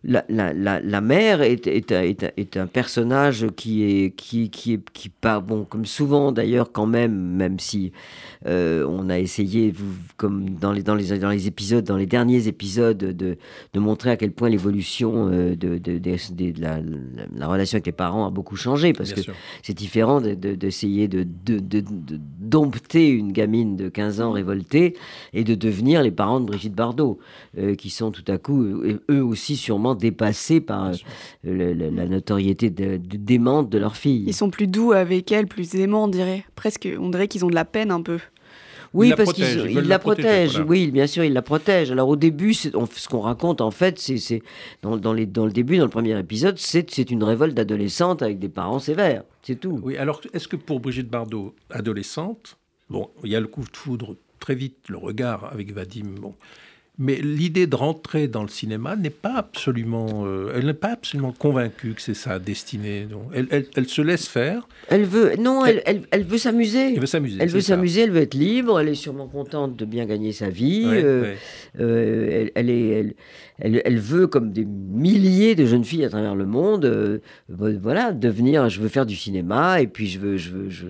[0.05, 5.09] la, la, la, mère est, est, est, un personnage qui est qui qui est qui
[5.09, 7.93] pas bon comme souvent d'ailleurs quand même même si
[8.47, 9.75] euh, on a essayé
[10.17, 13.39] comme dans les dans les dans les épisodes dans les derniers épisodes de,
[13.73, 16.81] de montrer à quel point l'évolution euh, de, de, de la,
[17.37, 19.21] la, relation avec les parents a beaucoup changé parce que
[19.63, 21.85] c'est différent d'essayer de, de,
[22.39, 24.97] dompter une gamine de 15 ans révoltée
[25.33, 27.19] et de devenir les parents de Brigitte Bardot
[27.59, 30.93] euh, qui sont tout à coup eux aussi sûrement dépassés par
[31.47, 34.25] euh, la notoriété de, démente de leur fille.
[34.27, 36.45] Ils sont plus doux avec elle, plus aimants, on dirait.
[36.55, 38.19] Presque, on dirait qu'ils ont de la peine un peu.
[38.95, 40.65] Oui, parce qu'ils la, protègent.
[40.67, 41.91] Oui, bien sûr, ils la protègent.
[41.91, 42.69] Alors au début, ce
[43.09, 44.43] qu'on raconte en fait, c'est
[44.83, 48.49] dans, dans, dans, le début, dans le premier épisode, c'est une révolte d'adolescente avec des
[48.49, 49.25] parents sévères.
[49.43, 49.81] C'est tout.
[49.83, 52.57] Oui, alors est-ce que pour Brigitte Bardot, adolescente,
[52.89, 56.35] bon, il y a le coup de foudre très vite, le regard avec Vadim, bon,
[57.01, 61.33] mais l'idée de rentrer dans le cinéma n'est pas absolument, euh, elle n'est pas absolument
[61.33, 63.07] convaincue que c'est sa destinée.
[63.33, 64.67] Elle, elle, elle, se laisse faire.
[64.89, 66.95] Elle veut, non, elle, elle veut s'amuser.
[66.95, 67.39] Elle veut s'amuser.
[67.41, 68.01] Elle veut s'amuser.
[68.01, 68.81] Elle veut être libre.
[68.81, 70.87] Elle est sûrement contente de bien gagner sa vie.
[70.87, 71.35] Euh,
[71.79, 73.15] euh, elle, est,
[73.61, 78.69] elle, veut, comme des milliers de jeunes filles à travers le monde, voilà, devenir.
[78.69, 80.87] Je veux faire du cinéma et puis je veux, je veux, je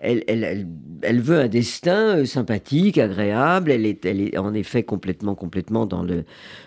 [0.00, 3.70] elle, veut un destin euh, sympathique, agréable.
[3.70, 6.24] Elle est, en effet complètement, complètement dans le,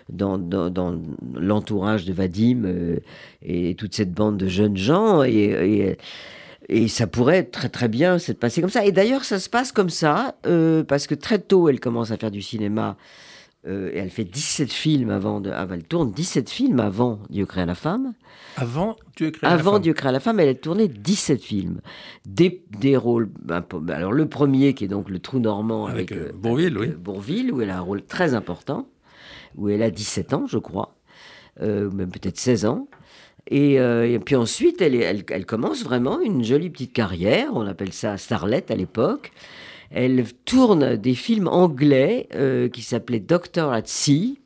[0.08, 1.00] dans, dans,
[1.34, 2.98] l'entourage de Vadim euh,
[3.42, 5.22] et toute cette bande de jeunes gens.
[5.24, 5.96] Et,
[6.68, 8.84] et, ça pourrait très très bien se passer comme ça.
[8.84, 12.16] Et d'ailleurs, ça se passe comme ça, euh, parce que très tôt, elle commence à
[12.16, 12.96] faire du cinéma.
[13.66, 15.50] Et elle fait 17 films avant de.
[15.50, 18.12] Ah, elle tourne 17 films avant Dieu crée la femme.
[18.56, 19.82] Avant Dieu crée Avant la femme.
[19.82, 21.80] Dieu crée la femme, elle a tourné 17 films.
[22.26, 23.30] Des, des rôles.
[23.42, 25.86] Ben, ben, alors, le premier, qui est donc Le Trou Normand.
[25.86, 26.88] Avec, avec euh, Bourville, oui.
[26.88, 28.88] Euh, Bourville, où elle a un rôle très important,
[29.56, 30.96] où elle a 17 ans, je crois,
[31.62, 32.88] euh, même peut-être 16 ans.
[33.46, 37.50] Et, et, puis ensuite, elle, elle, elle, commence vraiment une jolie petite carrière.
[37.52, 39.32] On appelle ça Starlet à l'époque.
[39.90, 42.28] Elle tourne des films anglais
[42.72, 44.38] qui s'appelaient Doctor at Sea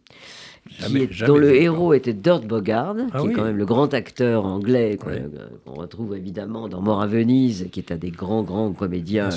[1.26, 4.98] dont le héros était Dirt Bogard, ah qui est quand même le grand acteur anglais
[5.64, 9.30] qu'on retrouve évidemment dans Mort à Venise, qui est un des grands, grands comédiens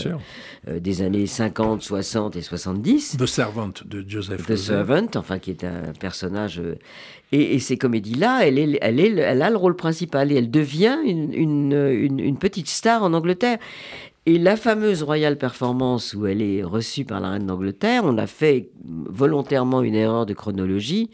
[0.67, 3.17] euh, des années 50, 60 et 70.
[3.17, 6.59] The Servant de Joseph The Servant, enfin, qui est un personnage...
[6.59, 6.75] Euh,
[7.33, 10.97] et, ces comédies-là, elle, est, elle, est, elle a le rôle principal et elle devient
[11.05, 13.57] une, une, une petite star en Angleterre.
[14.27, 18.27] Et la fameuse Royal Performance où elle est reçue par la reine d'Angleterre, on a
[18.27, 21.09] fait volontairement une erreur de chronologie.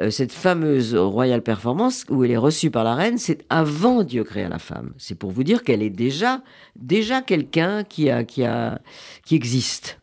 [0.00, 4.22] Euh, cette fameuse Royal Performance où elle est reçue par la reine, c'est avant Dieu
[4.22, 4.92] créa la femme.
[4.98, 6.42] C'est pour vous dire qu'elle est déjà
[6.76, 8.80] déjà quelqu'un qui a qui a
[9.24, 9.99] qui existe.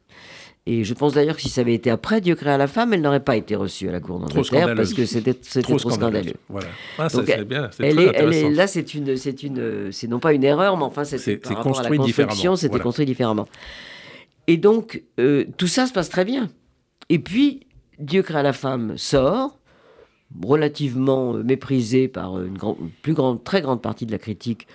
[0.69, 2.99] Et je pense d'ailleurs que si ça avait été après Dieu créa la femme, elle
[2.99, 6.33] n'aurait pas été reçue à la cour d'Angleterre parce que c'était trop, scandaleux.
[6.49, 6.67] Voilà.
[6.97, 10.33] Ah, Donc, bien, elle, est, elle est, là, c'est une, c'est une, c'est non pas
[10.33, 13.47] une erreur, mais enfin, c'est par rapport à la construction, c'était construit différemment.
[14.47, 16.49] Et donc, euh, tout ça se passe très bien.
[17.07, 17.61] Et puis,
[17.97, 19.57] Dieu créa la femme sort,
[20.43, 22.57] relativement méprisé par une,
[23.01, 24.67] plus grande, très grande partie de la critique.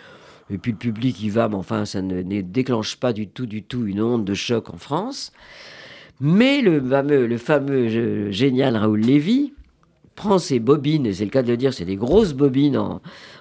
[0.48, 3.44] Et puis le public y va, mais enfin, ça ne, ne déclenche pas du tout,
[3.44, 5.32] du tout une onde de choc en France.
[6.24, 9.54] Mais le fameux, le fameux génial Raoul Lévy
[10.14, 12.76] prend ses bobines, c'est le cas de le dire, c'est des grosses bobines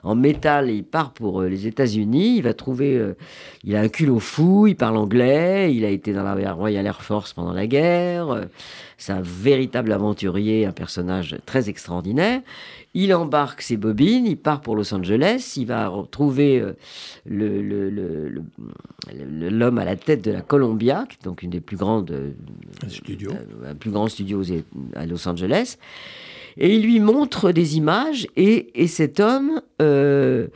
[0.03, 3.15] en, métal, et il part pour euh, les États-Unis, il va trouver, euh,
[3.63, 7.01] il a un culot fou, il parle anglais, il a été dans la Royal Air
[7.01, 8.45] Force pendant la guerre, euh,
[8.97, 12.41] c'est un véritable aventurier, un personnage très extraordinaire.
[12.93, 16.61] Il embarque ses bobines, il part pour Los Angeles, il va retrouver
[17.25, 18.47] l'homme
[19.77, 22.13] à la tête de la Columbia, donc une des plus grandes,
[22.89, 23.31] studio.
[23.65, 24.43] un plus grand studio
[24.93, 25.77] à Los Angeles.
[26.57, 30.47] Et il lui montre des images et, cet homme, euh,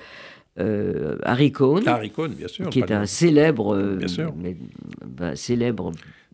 [0.60, 4.34] euh, Harry Cohn, bien sûr, qui est un célèbre, euh, bien sûr.
[5.05, 5.91] bah, célèbre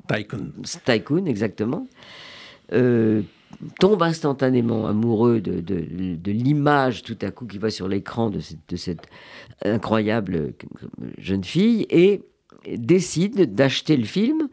[0.08, 0.52] tycoon.
[0.86, 1.88] tycoon, exactement.
[3.80, 8.69] tombe instantanément amoureux de, de, l'image tout à coup qui va sur l'écran de cette,
[8.69, 9.08] de cette
[9.63, 10.54] incroyable
[11.17, 12.21] jeune fille et
[12.67, 14.50] décide d'acheter le film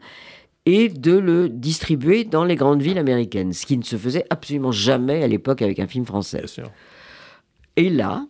[0.71, 4.71] et de le distribuer dans les grandes villes américaines, ce qui ne se faisait absolument
[4.71, 6.45] jamais à l'époque avec un film français.
[7.75, 8.27] Et là,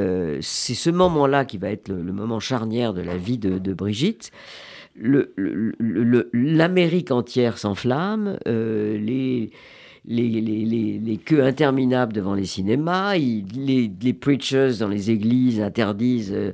[0.00, 4.32] euh, c'est ce moment-là qui va être le, moment charnière de la vie de, Brigitte.
[4.96, 9.52] L'Amérique entière s'enflamme, euh, les,
[10.08, 16.52] les, queues interminables devant les cinémas, les, preachers dans les églises interdisent euh,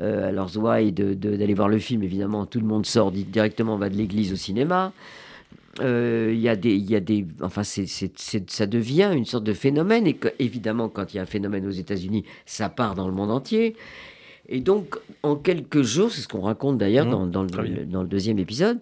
[0.00, 3.88] euh, à leurs ouailles d'aller voir le film, évidemment, tout le monde sort directement, va
[3.88, 4.92] de l'église au cinéma.
[5.80, 9.52] Euh, il y a des, il y a des, enfin, ça devient une sorte de
[9.52, 10.06] phénomène.
[10.06, 13.30] Et évidemment, quand il y a un phénomène aux États-Unis, ça part dans le monde
[13.30, 13.76] entier.
[14.48, 18.78] Et donc, en quelques jours, c'est ce qu'on raconte d'ailleurs mmh, dans, le, deuxième épisode,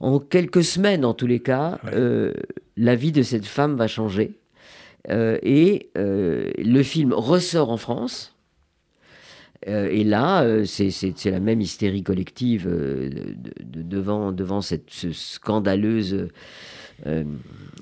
[0.00, 2.32] en quelques semaines, en tous les cas, euh,
[2.76, 4.38] la vie de cette femme va changer.
[5.10, 8.34] Euh, et euh, le film ressort en France.
[9.66, 12.68] et là, c'est la même hystérie collective
[13.60, 16.28] devant, devant cette scandaleuse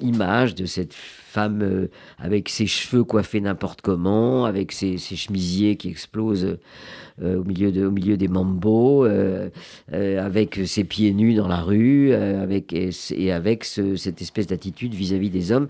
[0.00, 0.94] image de cette
[1.36, 6.58] femme avec ses cheveux coiffés n'importe comment, avec ses, chemisiers qui explosent
[7.22, 9.48] euh, au, milieu des mambos, euh,
[9.94, 15.30] euh, avec ses pieds nus dans la rue, avec, et, avec cette espèce d'attitude vis-à-vis
[15.30, 15.68] des hommes,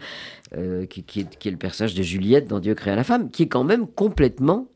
[0.89, 3.45] qui, qui, est, qui, est, le personnage de Juliette dans Dieu créa la femme, qui
[3.45, 4.69] est quand même complètement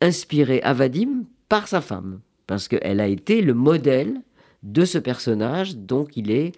[0.00, 4.20] inspiré à Vadim par sa femme, parce qu'elle a été le modèle
[4.62, 6.52] de ce personnage, donc il est,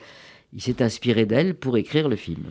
[0.52, 2.44] il s'est inspiré d'elle pour écrire le film.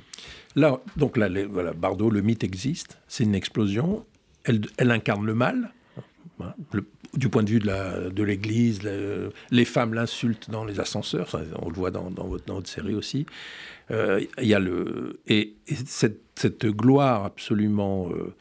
[0.55, 4.05] Là, donc là, voilà, Bardot, le mythe existe, c'est une explosion.
[4.43, 5.73] Elle, incarne le mal,
[6.39, 6.53] Hein,
[7.13, 8.81] du point de vue de l'Église,
[9.51, 13.25] les femmes l'insultent dans les ascenseurs, on le voit dans, votre, série aussi.
[13.91, 18.35] Euh, y a le, et, cette, gloire absolument euh,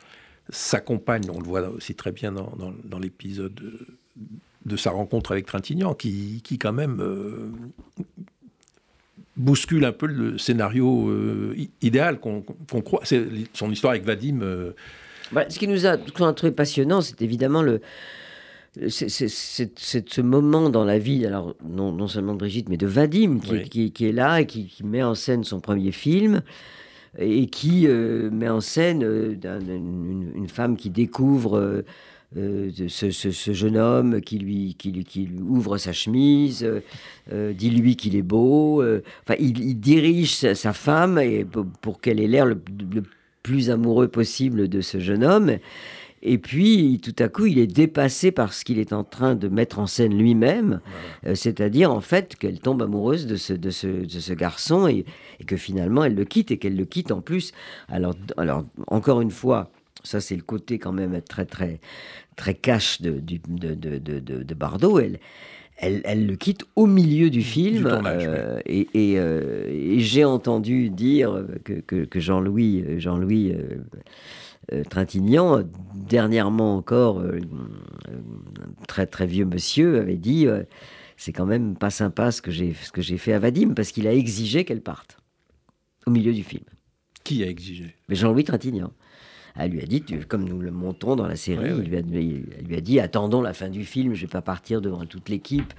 [0.51, 3.55] s'accompagne, on le voit aussi très bien dans, l'épisode
[4.65, 7.51] de, sa rencontre avec Trintignant, qui, quand même euh,
[9.37, 11.13] bouscule un peu le scénario
[11.83, 12.43] idéal qu'on
[12.83, 13.01] croit.
[13.05, 14.41] C'est son histoire avec Vadim
[15.33, 17.81] bah, ce qui nous a trouvé passionnant, c'est évidemment le,
[18.89, 23.41] c'est ce moment dans la vie, alors non, non, seulement de Brigitte, mais de Vadim,
[23.41, 26.43] qui, qui, est là et qui, met en scène son premier film,
[27.19, 31.83] et qui euh, met en scène euh, une, femme qui découvre
[32.37, 36.69] euh, ce, ce, jeune homme, qui lui, qui, lui, qui lui ouvre sa chemise,
[37.31, 38.83] dit-lui qu'il est beau.
[38.83, 41.47] Enfin, il, dirige sa, femme et
[41.81, 42.61] pour, qu'elle ait l'air le,
[42.93, 43.03] le
[43.43, 45.59] plus amoureux possible de ce jeune homme.
[46.29, 49.47] Et puis, tout à coup, il est dépassé par ce qu'il est en train de
[49.47, 50.81] mettre en scène lui-même,
[51.25, 55.05] euh, c'est-à-dire en fait qu'elle tombe amoureuse de ce, de ce, de ce garçon et,
[55.47, 57.53] que finalement elle le quitte et qu'elle le quitte en plus.
[57.89, 59.71] Alors, alors encore une fois,
[60.07, 61.81] ça c'est le côté quand même très très
[62.37, 64.99] très cash de, de, de, de, de Bardot.
[64.99, 65.19] Elle,
[65.79, 67.87] elle, elle, le quitte au milieu du film.
[67.87, 73.55] Euh, et, euh, et, j'ai entendu dire que, que, que Jean-Louis Jean -Louis,
[74.73, 75.63] euh, Trintignant,
[75.95, 80.47] dernièrement encore, un très très vieux monsieur avait dit
[81.17, 83.93] c'est quand même pas sympa ce que j'ai ce que j'ai fait à Vadim parce
[83.93, 85.19] qu'il a exigé qu'elle parte
[86.07, 86.65] au milieu du film.
[87.23, 87.95] Qui a exigé?
[88.09, 88.93] Jean-Louis Trintignant.
[89.59, 92.67] Elle lui a dit, comme nous le montrons dans la série, il lui a, elle
[92.67, 95.73] lui a dit attendons la fin du film, je vais pas partir devant toute l'équipe.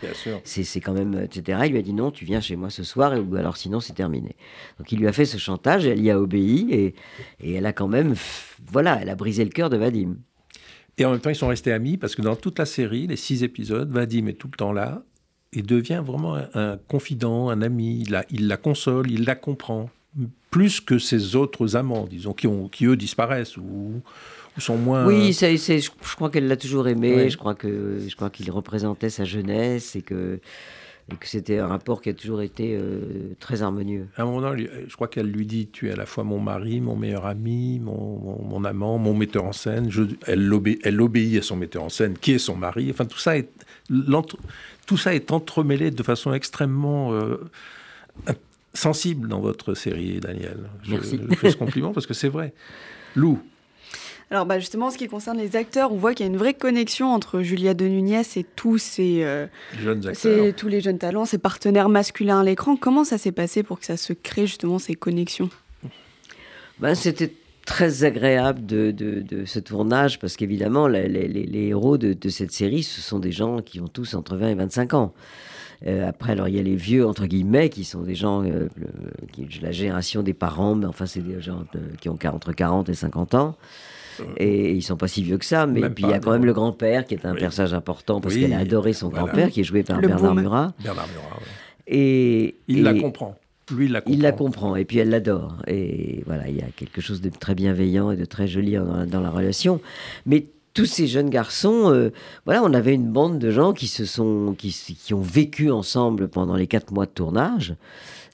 [0.43, 1.59] C'est quand même, etc.
[1.65, 3.93] Il lui a dit non, tu viens chez moi ce soir, ou alors sinon c'est
[3.93, 4.35] terminé.
[4.79, 6.95] Donc il lui a fait ce chantage, elle y a obéi, et,
[7.39, 8.15] et elle a quand même,
[8.71, 10.15] voilà, elle a brisé le cœur de Vadim.
[10.97, 13.15] Et en même temps, ils sont restés amis parce que dans toute la série, les
[13.17, 15.03] six épisodes, Vadim est tout le temps là
[15.53, 18.01] et devient vraiment un, confident, un ami.
[18.01, 19.89] Il la, il la console, il la comprend
[20.49, 24.01] plus que ses autres amants, disons, qui, ont, qui eux disparaissent ou,
[24.57, 25.05] sont moins.
[25.05, 27.29] Oui, je, crois qu'elle l'a toujours aimé.
[27.29, 30.39] Je crois que je crois qu'il représentait sa jeunesse et que
[31.15, 34.07] que c'était un rapport qui a toujours été euh, très harmonieux.
[34.17, 36.39] À un moment donné, je crois qu'elle lui dit Tu es à la fois mon
[36.39, 39.89] mari, mon meilleur ami, mon, mon, amant, mon metteur en scène.
[39.89, 42.89] Je, elle, obéit, elle, obéit à son metteur en scène, qui est son mari.
[42.91, 43.49] Enfin, tout ça est,
[44.85, 47.37] tout ça est entremêlé de façon extrêmement euh,
[48.77, 50.69] sensible dans votre série, Daniel.
[50.87, 51.19] Merci.
[51.29, 52.53] Je, fais ce compliment parce que c'est vrai.
[53.15, 53.39] Lou.
[54.29, 56.37] Alors bah justement, en ce qui concerne les acteurs, on voit qu'il y a une
[56.37, 59.47] vraie connexion entre Julia de Nunez et tous ces euh,
[59.79, 62.75] jeunes acteurs, tous les jeunes talents, ces partenaires masculins à l'écran.
[62.75, 65.49] Comment ça s'est passé pour que ça se crée justement ces connexions?
[66.79, 67.31] Ben, C'était
[67.65, 72.83] très agréable de, de, ce tournage parce qu'évidemment, les, les, héros de, de, cette série,
[72.83, 75.13] ce sont des gens qui ont tous entre 20 et 25 ans.
[75.85, 78.67] Euh, après, alors il y a les vieux, entre guillemets, qui sont des gens, euh,
[79.31, 81.65] qui, la génération des parents, mais enfin, c'est des gens
[82.01, 83.55] qui ont entre 40 et 50 ans.
[84.19, 86.31] Euh, et ils sont pas si vieux que ça, mais puis il y a quand
[86.31, 89.61] même le grand-père qui est un personnage important parce qu'elle a adoré son grand-père qui
[89.61, 90.73] est joué par Bernard Murat.
[90.83, 91.39] Bernard Murat,
[91.87, 93.35] Et il la comprend.
[93.69, 94.13] Lui, il la comprend.
[94.15, 95.57] Il la comprend et puis elle l'adore.
[95.67, 99.05] Et voilà, il y a quelque chose de très bienveillant et de très joli dans,
[99.05, 99.81] dans la relation.
[100.25, 100.45] Mais
[100.77, 102.11] tous ces jeunes garçons, euh,
[102.45, 106.55] voilà, on avait une bande de gens qui se sont, qui, ont vécu ensemble pendant
[106.55, 107.73] les quatre mois de tournage.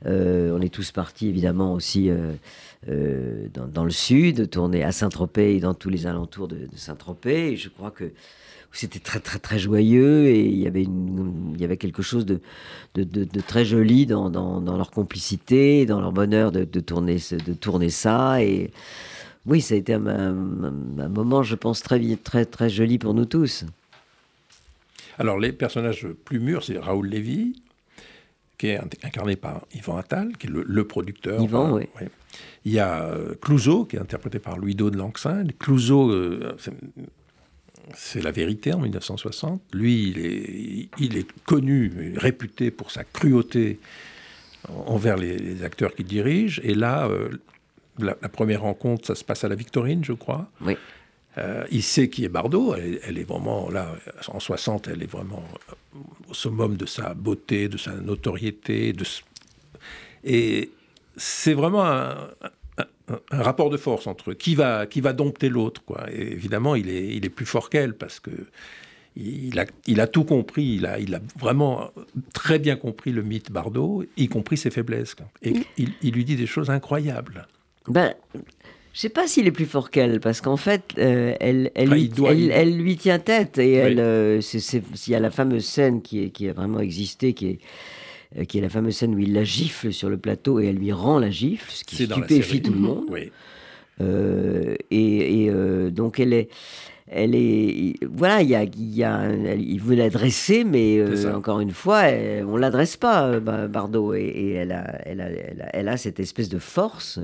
[0.05, 5.61] Euh, on est tous partis évidemment aussi euh, dans, le sud, tourner à Saint-Tropez et
[5.61, 7.55] dans tous les alentours de, Saint-Tropez.
[7.55, 8.11] Je crois que
[8.73, 12.41] c'était très très très joyeux et il y avait, il y avait quelque chose de,
[12.95, 18.43] de, très joli dans, dans, leur complicité, dans leur bonheur de, tourner, de tourner ça.
[18.43, 18.71] Et
[19.45, 23.65] oui, ça a été un, moment, je pense, très, très, très joli pour nous tous.
[25.17, 27.61] Alors, les personnages plus mûrs, c'est Raoul Lévy,
[28.57, 31.41] qui est incarné par Yvan Attal, qui est le, producteur.
[31.41, 31.83] Yvan, oui.
[32.65, 35.43] Il y a euh, Clouseau, qui est interprété par Louis-Do de Langsin.
[35.59, 36.55] Clouseau, euh,
[37.95, 39.61] c'est la vérité en 1960.
[39.73, 43.79] Lui, il est, il est connu, réputé pour sa cruauté
[44.69, 46.61] envers les, acteurs qu'il dirige.
[46.63, 47.29] Et là, euh,
[47.99, 50.49] la, première rencontre, ça se passe à la Victorine, je crois.
[50.61, 50.75] Oui.
[51.37, 52.75] Euh, il sait qui est Bardot.
[52.75, 53.95] Elle, est vraiment, là,
[54.27, 55.43] en 60, elle est vraiment
[56.29, 58.93] au summum de sa beauté, de sa notoriété.
[58.93, 59.03] De...
[60.23, 60.71] Et
[61.17, 62.15] c'est vraiment un,
[63.31, 64.33] rapport de force entre eux.
[64.35, 66.05] Qui va, qui va dompter l'autre, quoi.
[66.11, 68.31] Et évidemment, il est, il est plus fort qu'elle parce que
[69.15, 71.91] il a, il a, tout compris, il a, il a, vraiment
[72.33, 75.15] très bien compris le mythe Bardot, y compris ses faiblesses.
[75.43, 77.47] Et il, il lui dit des choses incroyables.
[77.87, 78.13] Ben,
[78.93, 82.11] je sais pas s'il est plus fort qu'elle, parce qu'en fait, euh, elle, elle, lui,
[82.51, 83.57] elle, lui tient tête.
[83.57, 87.33] Et elle, euh, il y a la fameuse scène qui, est, qui a vraiment existé,
[87.33, 87.59] qui est,
[88.37, 90.75] euh, qui est la fameuse scène où il la gifle sur le plateau et elle
[90.75, 93.05] lui rend la gifle, ce qui stupéfie tout le monde.
[93.09, 93.31] Oui.
[94.91, 95.51] et, et
[95.91, 96.49] donc, elle est
[97.07, 101.71] elle est voilà il y a, il, y a, il veut l'adresser mais encore une
[101.71, 102.03] fois
[102.47, 105.27] on l'adresse pas Bardot et, elle, a, elle, a,
[105.73, 107.19] elle, a, cette espèce de force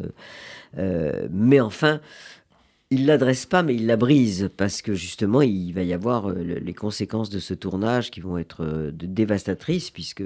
[0.78, 2.02] euh, mais enfin,
[2.92, 6.34] il l'adresse pas, mais il la brise parce que justement, il va y avoir euh,
[6.44, 10.24] les conséquences de ce tournage qui vont être euh, dévastatrices puisque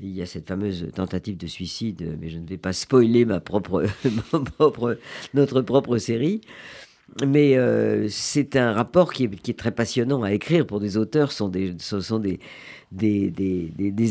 [0.00, 3.40] il y a cette fameuse tentative de suicide, mais je ne vais pas spoiler ma
[3.40, 3.84] propre,
[4.56, 4.98] propre
[5.34, 6.40] notre propre série.
[7.26, 7.58] Mais
[8.08, 11.30] c'est un rapport qui est, très passionnant à écrire pour des auteurs.
[11.32, 12.40] Ce sont des,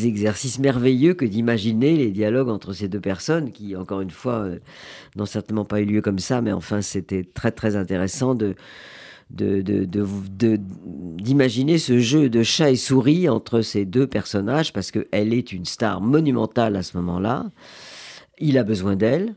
[0.07, 4.59] exercices merveilleux que d'imaginer les dialogues entre ces deux personnes qui, encore une fois, euh,
[5.15, 8.55] n'ont certainement pas eu lieu comme ça, mais enfin, c'était très très intéressant de
[9.33, 15.63] d'imaginer ce jeu de chat et souris entre ces deux personnages parce qu'elle est une
[15.63, 17.45] star monumentale à ce moment-là.
[18.39, 19.35] Il a besoin d'elle.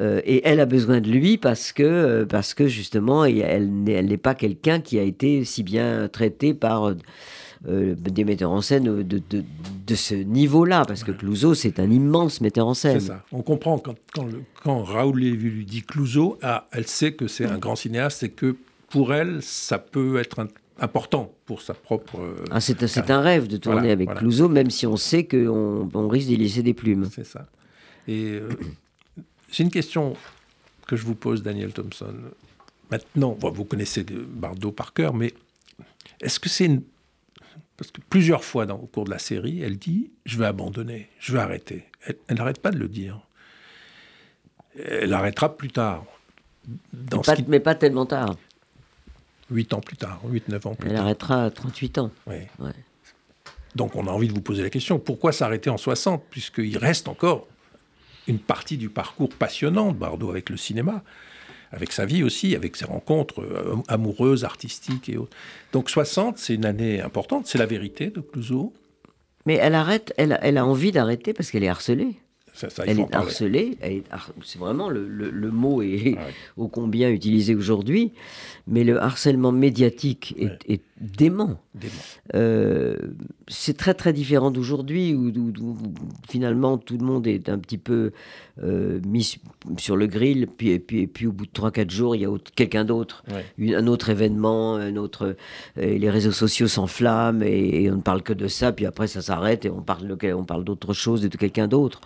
[0.00, 4.16] Euh, et elle a besoin de lui parce que, euh, parce que justement, elle, n'est
[4.16, 6.94] pas quelqu'un qui a été si bien traité par
[7.66, 9.44] euh, des metteurs en scène de, de,
[9.86, 13.00] de ce niveau-là, parce que Clouseau, c'est un immense metteur en scène.
[13.00, 13.24] C'est ça.
[13.32, 17.26] On comprend quand, quand, le, quand Raoul Lévy lui dit Clouseau, ah, elle sait que
[17.26, 18.56] c'est un grand cinéaste et que
[18.90, 20.46] pour elle, ça peut être
[20.78, 22.20] important pour sa propre.
[22.52, 26.28] Ah, c'est, un rêve de tourner avec Clouseau, même si on sait qu'on on risque
[26.28, 27.08] d'y laisser des plumes.
[27.12, 27.48] C'est ça.
[28.06, 28.48] Et euh,
[29.50, 30.16] c'est une question
[30.86, 32.14] que je vous pose, Daniel Thompson.
[32.90, 35.34] Maintenant, vous connaissez Bardot par cœur, mais
[36.20, 36.82] est-ce que c'est une
[37.78, 41.08] parce que plusieurs fois dans, au cours de la série, elle dit Je vais abandonner,
[41.20, 41.86] je vais arrêter.
[42.06, 43.20] Elle, n'arrête pas de le dire.
[44.76, 46.04] Elle arrêtera plus tard.
[46.92, 48.36] Dans mais, pas, mais, pas, tellement tard.
[49.50, 50.96] Huit ans plus tard, huit, neuf ans plus tard.
[50.96, 52.10] Elle arrêtera à 38 ans.
[52.26, 52.38] Oui.
[53.76, 57.06] Donc on a envie de vous poser la question pourquoi s'arrêter en 60 Puisqu'il reste
[57.06, 57.46] encore
[58.28, 61.02] une partie du parcours passionnant de Bardot avec le cinéma
[61.72, 65.36] avec sa vie aussi, avec ses rencontres euh, amoureuses, artistiques et autres.
[65.72, 68.72] Donc 60, c'est une année importante, c'est la vérité de Clouseau.
[69.46, 72.16] Mais elle arrête, elle, elle a envie d'arrêter parce qu'elle est harcelée
[72.86, 73.78] elle est harcelée,
[74.44, 76.16] c'est vraiment le, mot est
[76.56, 78.12] ô combien utilisé aujourd'hui,
[78.66, 81.60] mais le harcèlement médiatique est, dément.
[82.34, 82.96] Euh,
[83.46, 85.32] c'est très très différent d'aujourd'hui où,
[86.28, 88.12] finalement tout le monde est un petit peu
[88.62, 89.38] euh, mis
[89.76, 92.36] sur le grill, puis, et puis, puis au bout de 3-4 jours, il y a
[92.54, 93.24] quelqu'un d'autre,
[93.58, 95.36] un autre événement, un autre,
[95.76, 99.64] les réseaux sociaux s'enflamment et, on ne parle que de ça, puis après ça s'arrête
[99.64, 102.00] et on parle, on parle d'autre chose et de quelqu'un d'autre.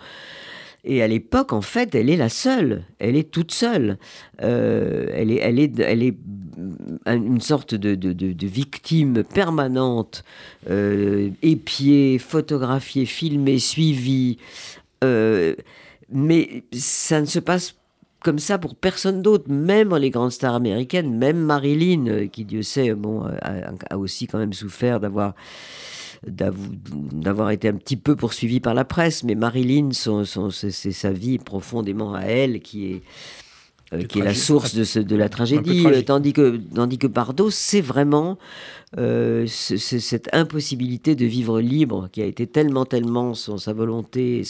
[0.85, 2.83] Et à l'époque, en fait, elle est la seule.
[2.99, 3.97] Elle est toute seule.
[4.41, 6.17] Euh, elle, est, elle, est, elle est
[7.07, 10.25] une sorte de, de, victime permanente,
[10.69, 14.39] euh, épiée, photographiée, filmée, suivie.
[15.05, 15.55] Euh,
[16.09, 17.75] mais ça ne se passe
[18.21, 22.61] comme ça pour personne d'autre, même les grandes stars américaines, même Marilyn, euh, qui Dieu
[22.63, 25.33] sait, bon, a aussi quand même souffert d'avoir
[26.25, 32.13] d'avoir été un petit peu poursuivie par la presse, mais Marilyn, c'est sa vie profondément
[32.13, 33.01] à elle qui est
[33.93, 37.51] euh, qui est la source de, ce, de la tragédie, tandis que, tandis que Bardot,
[37.51, 38.37] c'est vraiment
[38.97, 44.43] euh, cette impossibilité de vivre libre qui a été tellement, tellement son, sa volonté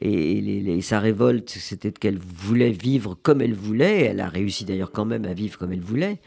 [0.00, 4.02] et, sa révolte, c'était qu'elle voulait vivre comme elle voulait.
[4.02, 6.18] Elle a réussi d'ailleurs quand même à vivre comme elle voulait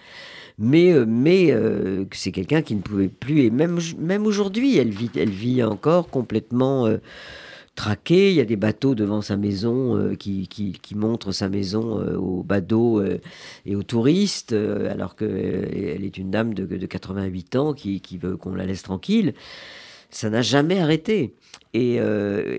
[0.58, 4.90] mais, euh, mais euh, c'est quelqu'un qui ne pouvait plus, et même, même aujourd'hui, elle
[4.90, 6.98] vit, elle vit encore complètement euh,
[7.76, 8.30] traquée.
[8.32, 13.04] Il y a des bateaux devant sa maison qui, qui, montrent sa maison aux badauds
[13.66, 18.38] et aux touristes, alors qu'elle est une dame de, de 88 ans qui, qui veut
[18.38, 19.34] qu'on la laisse tranquille.
[20.10, 21.36] Ça n'a jamais arrêté.
[21.74, 22.00] Et,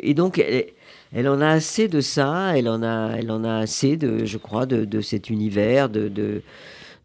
[0.03, 0.67] et donc, elle,
[1.13, 4.39] elle, en a assez de ça, elle en a, elle en a assez, de, je
[4.39, 6.43] crois, de, de cet univers, de, de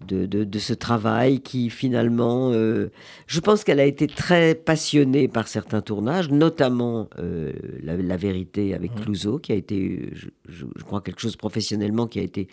[0.07, 2.91] de, ce travail qui finalement, euh,
[3.27, 7.51] je pense qu'elle a été très passionnée par certains tournages, notamment euh,
[7.83, 10.11] la, vérité avec Clouseau, qui a été,
[10.47, 12.47] je, crois, quelque chose professionnellement qui a été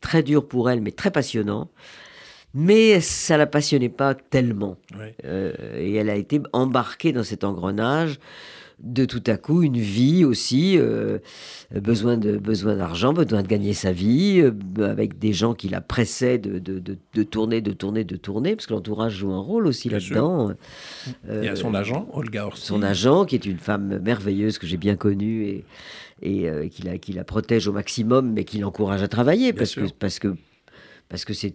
[0.00, 1.70] très dur pour elle, mais très passionnant.
[2.56, 4.76] Mais ça la passionnait pas tellement.
[5.24, 8.20] Euh, et elle a été embarquée dans cet engrenage
[8.80, 11.18] de tout à coup une vie aussi, euh,
[11.74, 15.80] besoin de besoin d'argent, besoin de gagner sa vie, euh, avec des gens qui la
[15.80, 19.88] pressaient de, de, tourner, de tourner, de tourner, parce que l'entourage joue un rôle aussi
[19.88, 20.52] là-dedans.
[21.28, 22.66] Il y a son agent, Olga Orsi.
[22.66, 25.64] Son agent, qui est une femme merveilleuse que j'ai bien connue et,
[26.22, 29.74] et euh, qui, la, qui la protège au maximum, mais qui l'encourage à travailler, parce
[29.74, 30.34] que, parce que
[31.08, 31.54] parce que c'est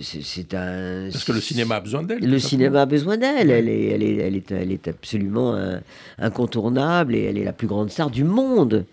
[0.00, 2.28] c'est un parce que le cinéma a besoin d'elle.
[2.28, 3.50] Le cinéma a besoin d'elle.
[3.50, 5.78] Elle est elle est elle est elle est absolument euh,
[6.18, 8.86] incontournable et elle est la plus grande star du monde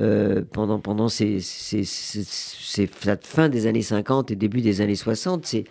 [0.00, 2.88] euh, pendant pendant ces, ces, ces,
[3.20, 5.46] fin des années 50 et début des années 60.
[5.46, 5.64] C'est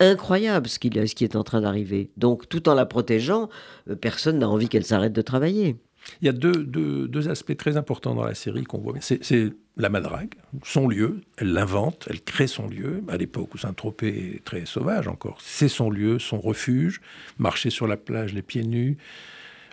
[0.00, 2.10] incroyable ce qui, ce qui est en train d'arriver.
[2.16, 3.48] Donc, tout en la protégeant,
[3.88, 5.76] euh, personne n'a envie qu'elle s'arrête de travailler.
[6.22, 8.94] Il y a deux, deux, deux, aspects très importants dans la série qu'on voit.
[9.00, 10.34] C'est la madrague,
[10.64, 15.08] son lieu, elle l'invente, elle crée son lieu, à l'époque où Saint-Tropez est très sauvage
[15.08, 15.38] encore.
[15.42, 17.00] C'est son lieu, son refuge,
[17.38, 18.96] marcher sur la plage les pieds nus,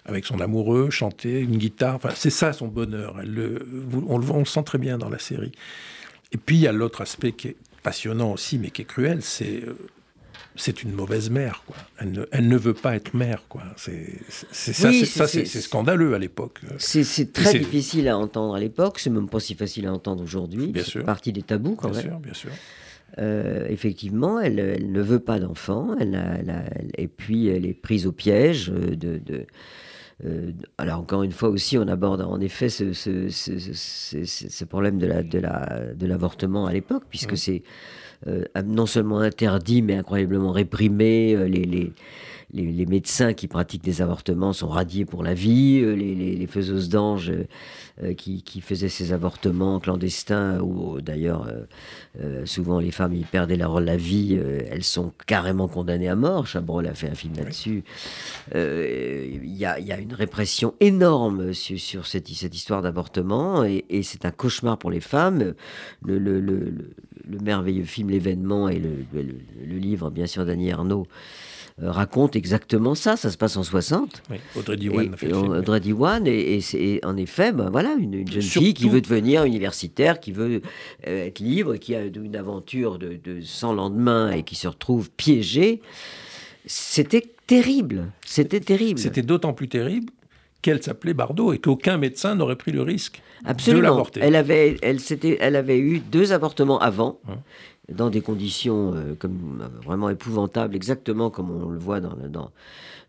[0.05, 3.15] avec son amoureux, chanter, une guitare, enfin, c'est ça son bonheur.
[3.15, 3.65] On, le,
[4.07, 5.53] on le sent très bien dans la série.
[6.33, 9.21] Et puis il y a l'autre aspect qui est passionnant aussi, mais qui est cruel,
[9.21, 9.77] c'est euh,
[10.55, 11.63] c'est une mauvaise mère.
[11.65, 11.75] Quoi.
[11.99, 13.43] Elle, ne, veut pas être mère.
[13.49, 13.63] Quoi.
[13.75, 16.61] C'est, ça, c'est, scandaleux à l'époque.
[16.77, 18.99] C'est, très difficile à entendre à l'époque.
[18.99, 20.67] C'est même pas si facile à entendre aujourd'hui.
[20.67, 21.03] Bien sûr.
[21.03, 22.09] partie des tabous quand bien même.
[22.11, 22.51] Sûr, bien sûr.
[23.19, 25.95] Euh, effectivement, elle, ne veut pas d'enfant.
[25.99, 29.19] Elle, et puis, elle est prise au piège de,
[30.25, 35.23] euh, alors encore une fois aussi, on aborde en effet ce, ce, problème de, la,
[35.23, 37.37] de, la, de l'avortement à l'époque, puisque mmh.
[37.37, 37.67] c'est euh,
[38.65, 41.35] non seulement interdit, mais incroyablement réprimé.
[41.35, 41.91] Euh, les,
[42.53, 45.81] les, les, médecins qui pratiquent des avortements sont radiés pour la vie.
[45.81, 47.31] Euh, les, faiseuses d'anges
[48.17, 51.47] qui, qui, faisaient ces avortements clandestins, ou d'ailleurs
[52.45, 56.45] souvent les femmes y perdaient la vie, elles sont carrément condamnées à mort.
[56.45, 57.83] Chabrol a fait un film là-dessus.
[58.53, 63.85] Il y, a, y, a, une répression énorme sur, sur cette, cette, histoire d'avortement, et,
[63.89, 65.53] et c'est un cauchemar pour les femmes.
[66.03, 66.73] le, le, le
[67.29, 69.05] le merveilleux film L'événement et le,
[69.65, 71.07] livre, bien sûr, d'Annie Arnaud
[71.81, 73.17] euh, racontent exactement ça.
[73.17, 74.21] Ça se passe en 60.
[74.29, 78.73] Oui, Audrey Diwan et, Audrey Diwan, et, c'est en effet, ben, voilà, une, jeune fille
[78.73, 80.61] qui veut devenir universitaire, qui veut
[81.07, 85.09] euh, être libre, qui a une aventure de, de sans lendemain et qui se retrouve
[85.09, 85.81] piégée.
[86.65, 88.11] C'était terrible.
[88.25, 88.99] C'était terrible.
[88.99, 90.11] C'était d'autant plus terrible
[90.63, 94.21] qu'elle s'appelait Bardot et qu'aucun médecin n'aurait pris le risque de l'avorter.
[94.23, 94.97] Elle avait, elle,
[95.39, 97.39] elle avait eu deux avortements avant, hein.
[97.91, 102.51] Dans des conditions euh, comme, euh, vraiment épouvantables, exactement comme on le voit dans, dans,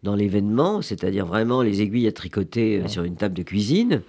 [0.02, 4.02] dans l'événement, c'est-à-dire vraiment les aiguilles à tricoter euh, sur une table de cuisine,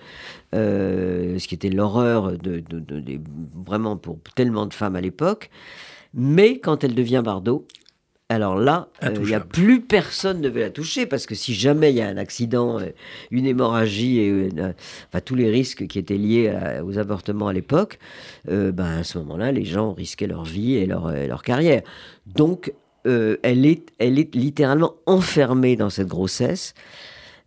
[0.53, 2.63] ce qui était l'horreur de,
[3.65, 5.49] vraiment pour tellement de femmes à l'époque.
[6.13, 7.67] Mais quand elle devient Bardot,
[8.29, 11.53] alors là, euh, il n'y a plus personne ne veut la toucher parce que si
[11.53, 12.87] jamais il y a un accident, euh,
[13.29, 14.73] une hémorragie et euh,
[15.09, 16.51] enfin, tous les risques qui étaient liés
[16.83, 17.99] aux avortements à l'époque,
[18.47, 21.83] ben, à ce moment-là, les gens risquaient leur vie et leur, leur carrière.
[22.25, 22.73] Donc,
[23.03, 26.73] elle, est, elle est littéralement enfermée dans cette grossesse.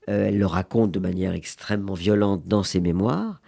[0.06, 3.40] elle le raconte de manière extrêmement violente dans ses mémoires.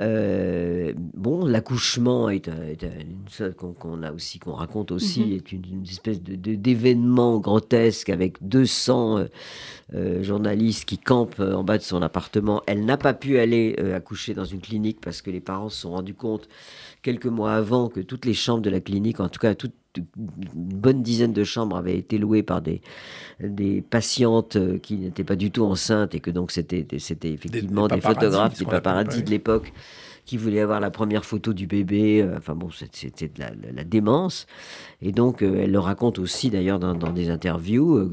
[0.00, 5.32] Euh, bon, l'accouchement est, une chose qu'on a aussi, qu'on raconte aussi, mhm.
[5.32, 9.24] est une, espèce de d'événement grotesque avec 200 euh,
[9.94, 12.62] euh, journalistes qui campent en bas de son appartement.
[12.66, 15.90] Elle n'a pas pu aller accoucher dans une clinique parce que les parents se sont
[15.90, 16.48] rendus compte
[17.02, 20.04] quelques mois avant que toutes les chambres de la clinique, en tout cas toute une
[20.54, 22.80] bonne dizaine de chambres avaient été louées par des,
[23.40, 28.00] des patientes euh, qui n'étaient pas du tout enceintes et que donc c'était effectivement des,
[28.00, 29.72] photographes, des paparazzis de l'époque
[30.30, 32.22] qui voulaient avoir la première photo du bébé.
[32.22, 33.40] Euh, enfin bon, c'était de
[33.74, 34.46] la, démence.
[35.02, 38.08] Et donc, euh, elle le raconte aussi d'ailleurs dans, des interviews.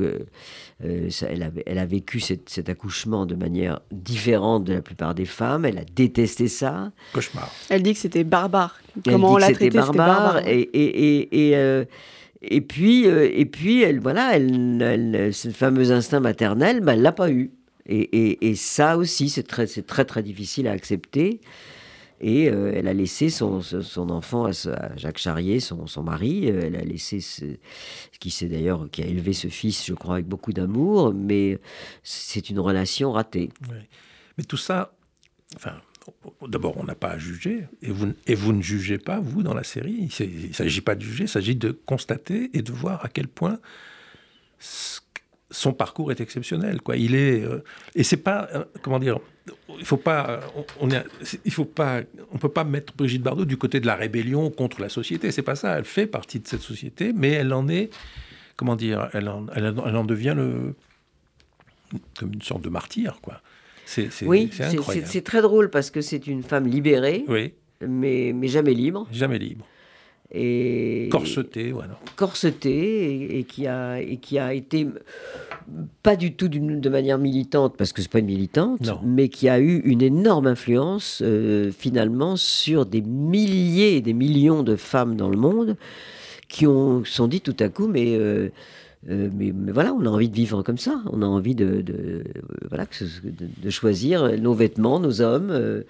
[0.82, 5.63] elle, avait, elle, a vécu cet accouchement de manière différente de la plupart des femmes.
[5.63, 6.91] Elle a détesté ça.
[7.13, 7.51] Cauchemar.
[7.70, 8.80] Elle dit que c'était barbare.
[9.05, 10.47] Comment on l'a traité, c'était barbare.
[10.47, 11.86] Et, et, et,
[12.41, 17.11] et puis, euh, et puis elle, voilà, elle, ce fameux instinct maternel, ben, elle l'a
[17.11, 17.51] pas eu.
[17.89, 21.39] Et, et, ça aussi, c'est très, c'est très, très difficile à accepter.
[22.20, 24.51] Et euh, elle a laissé son, son enfant à,
[24.97, 26.49] Jacques Charrier, son, son, mari.
[26.49, 27.45] Euh, elle a laissé ce,
[28.20, 31.13] qui s'est d'ailleurs qui a élevé ce fils, je crois, avec beaucoup d'amour.
[31.13, 31.59] Mais
[32.03, 33.49] c'est une relation ratée.
[34.38, 34.93] Mais tout ça,
[35.55, 35.80] enfin,
[36.47, 39.53] D'abord, on n'a pas à juger, et vous, et vous ne jugez pas, vous, dans
[39.53, 40.09] la série.
[40.20, 43.28] Il ne s'agit pas de juger, il s'agit de constater et de voir à quel
[43.28, 43.59] point
[45.51, 46.82] son parcours est exceptionnel.
[46.82, 46.95] Quoi.
[46.95, 47.61] Il est, euh,
[47.93, 48.49] et c'est pas,
[48.82, 49.20] comment dire,
[49.77, 50.41] il faut pas,
[50.79, 50.89] on,
[51.45, 54.81] il faut pas, on peut pas mettre Brigitte Bardot du côté de la rébellion contre
[54.81, 55.31] la société.
[55.31, 55.77] C'est pas ça.
[55.77, 57.89] Elle fait partie de cette société, mais elle en est,
[58.55, 60.75] comment dire, elle en, elle en devient le,
[62.17, 63.41] comme une sorte de martyr, quoi
[64.23, 64.49] oui,
[65.05, 67.25] c'est très drôle parce que c'est une femme libérée,
[67.85, 69.07] mais, mais jamais libre.
[69.11, 69.65] Jamais libre.
[70.34, 71.97] Et corsetée, voilà.
[72.17, 74.86] Corsetée et, qui a et qui a été
[76.03, 79.59] pas du tout de manière militante parce que c'est pas une militante, mais qui a
[79.59, 85.30] eu une énorme influence euh, finalement sur des milliers et des millions de femmes dans
[85.30, 85.78] le monde
[86.49, 88.49] qui ont sont dit tout à coup mais euh,
[89.09, 91.01] euh, mais, voilà, on a envie de vivre comme ça.
[91.11, 92.23] On a envie de, de
[92.67, 92.86] voilà,
[93.23, 95.84] de, choisir nos vêtements, nos hommes,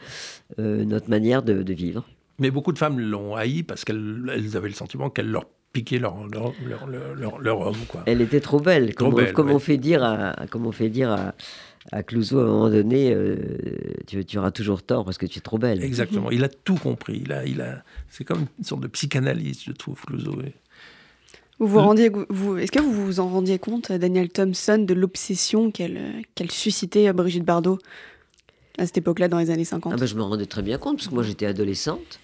[0.57, 2.03] notre manière de, vivre.
[2.39, 6.27] Mais beaucoup de femmes l'ont haï parce qu'elles avaient le sentiment qu'elle leur piquait leur,
[6.27, 6.53] leur,
[6.87, 7.77] leur, leur, homme.
[7.87, 8.03] Quoi.
[8.05, 8.93] Elle était trop belle.
[8.95, 11.33] Trop comme, comme on fait dire à, comme on fait dire à,
[11.91, 13.15] à Clouseau, à un moment donné,
[14.05, 15.83] tu, tu, auras toujours tort parce que tu es trop belle.
[15.83, 16.31] Exactement.
[16.31, 17.21] Il a tout compris.
[17.25, 20.35] Il a, il a, c'est comme une sorte de psychanalyste, je trouve, Clouseau.
[21.59, 25.71] Vous vous rendiez, vous, est-ce que vous vous en rendiez compte, Daniel Thompson, de l'obsession
[25.71, 27.79] qu'elle qu'elle suscitait à Brigitte Bardot
[28.77, 30.97] à cette époque-là, dans les années 50 ah ben, Je me rendais très bien compte,
[30.97, 32.19] parce que moi j'étais adolescente.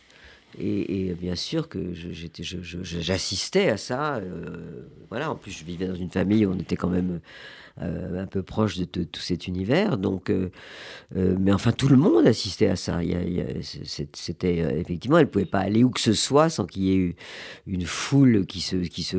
[0.59, 4.15] Et, bien sûr que j'assistais à ça.
[4.15, 7.19] Euh, voilà, en plus je vivais dans une famille où on était quand même
[7.81, 9.97] un peu proche de, tout cet univers.
[9.97, 10.49] Donc, euh,
[11.15, 12.99] euh, mais enfin, tout le monde assistait à ça.
[14.13, 17.15] C'était effectivement, elle pouvait pas aller où que ce soit sans qu'il y ait eu
[17.65, 19.17] une foule qui se, qui se.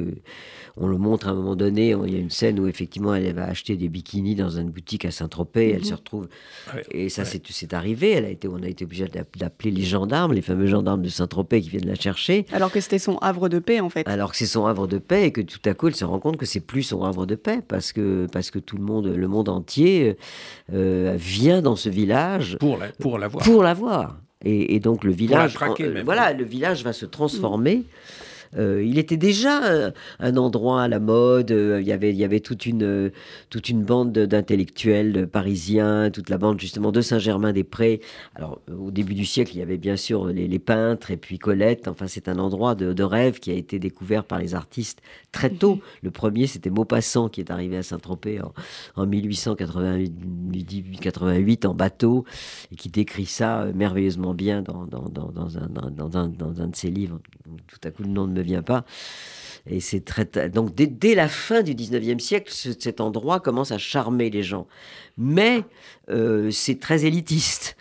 [0.76, 1.96] On le montre à un moment donné.
[2.06, 5.04] Il y a une scène où effectivement, elle va acheter des bikinis dans une boutique
[5.04, 5.70] à Saint-Tropez.
[5.70, 5.84] Elle mhm.
[5.84, 6.28] se retrouve.
[6.90, 8.10] et ça, c'est arrivé.
[8.10, 11.60] Elle a été, on a été obligé d'appeler les gendarmes, les fameux gendarmes de Saint-Tropez
[11.60, 12.46] qui viennent la chercher.
[12.52, 14.06] Alors que c'était son havre de paix, en fait.
[14.08, 16.18] Alors que c'est son havre de paix et que tout à coup, elle se rend
[16.18, 19.06] compte que c'est plus son havre de paix parce que parce que tout le monde,
[19.06, 20.16] le monde entier
[20.72, 23.44] euh, vient dans ce village pour la, pour la voir.
[23.44, 24.16] Pour la voir.
[24.46, 27.84] Et, donc le village, euh, voilà, le village va se transformer.
[28.56, 31.50] Euh, il était déjà un, endroit à la mode.
[31.50, 33.10] Euh, il y avait, il y avait toute une, euh,
[33.50, 38.00] toute une bande d'intellectuels parisiens, toute la bande justement de Saint-Germain-des-Prés.
[38.34, 41.88] Alors, au début du siècle, il y avait bien sûr les, peintres et puis Colette.
[41.88, 45.00] Enfin, c'est un endroit de, rêve qui a été découvert par les artistes
[45.30, 45.74] très tôt.
[45.74, 45.80] Mhm.
[46.02, 48.40] Le premier, c'était Maupassant qui est arrivé à Saint-Tropez
[48.96, 52.24] en, 1888 en bateau
[52.72, 56.28] et qui décrit ça merveilleusement bien dans, dans, dans, dans un, un, dans un
[56.68, 57.20] de ses livres.
[57.66, 58.32] Tout à coup, le nom de
[58.62, 58.84] pas.
[59.66, 64.28] Et c'est très donc dès, la fin du 19e siècle, cet endroit commence à charmer
[64.28, 64.66] les gens.
[65.16, 65.62] Mais
[66.10, 67.76] euh, c'est très élitiste.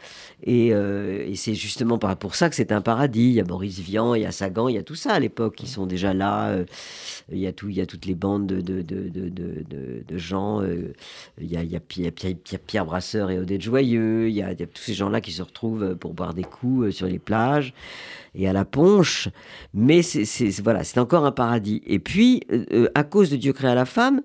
[0.48, 3.30] Euh, et, c'est justement pour ça que c'est un paradis.
[3.30, 5.20] Il y a Boris Vian, il y a Sagan, il y a tout ça à
[5.20, 6.50] l'époque qui sont déjà là.
[6.50, 6.66] Euh,
[7.32, 10.62] il, y a toutes les bandes de, gens.
[10.62, 14.30] il, y a, il, y a Pierre, Brasseur et Odette Joyeux.
[14.30, 17.20] Il y, a, tous ces gens-là qui se retrouvent pour boire des coups sur les
[17.20, 17.74] plages
[18.36, 19.30] et à la ponche.
[19.74, 21.82] Mais c'est voilà, c'est encore un paradis.
[21.86, 24.22] Et puis, euh, euh, à cause de Dieu créa la femme,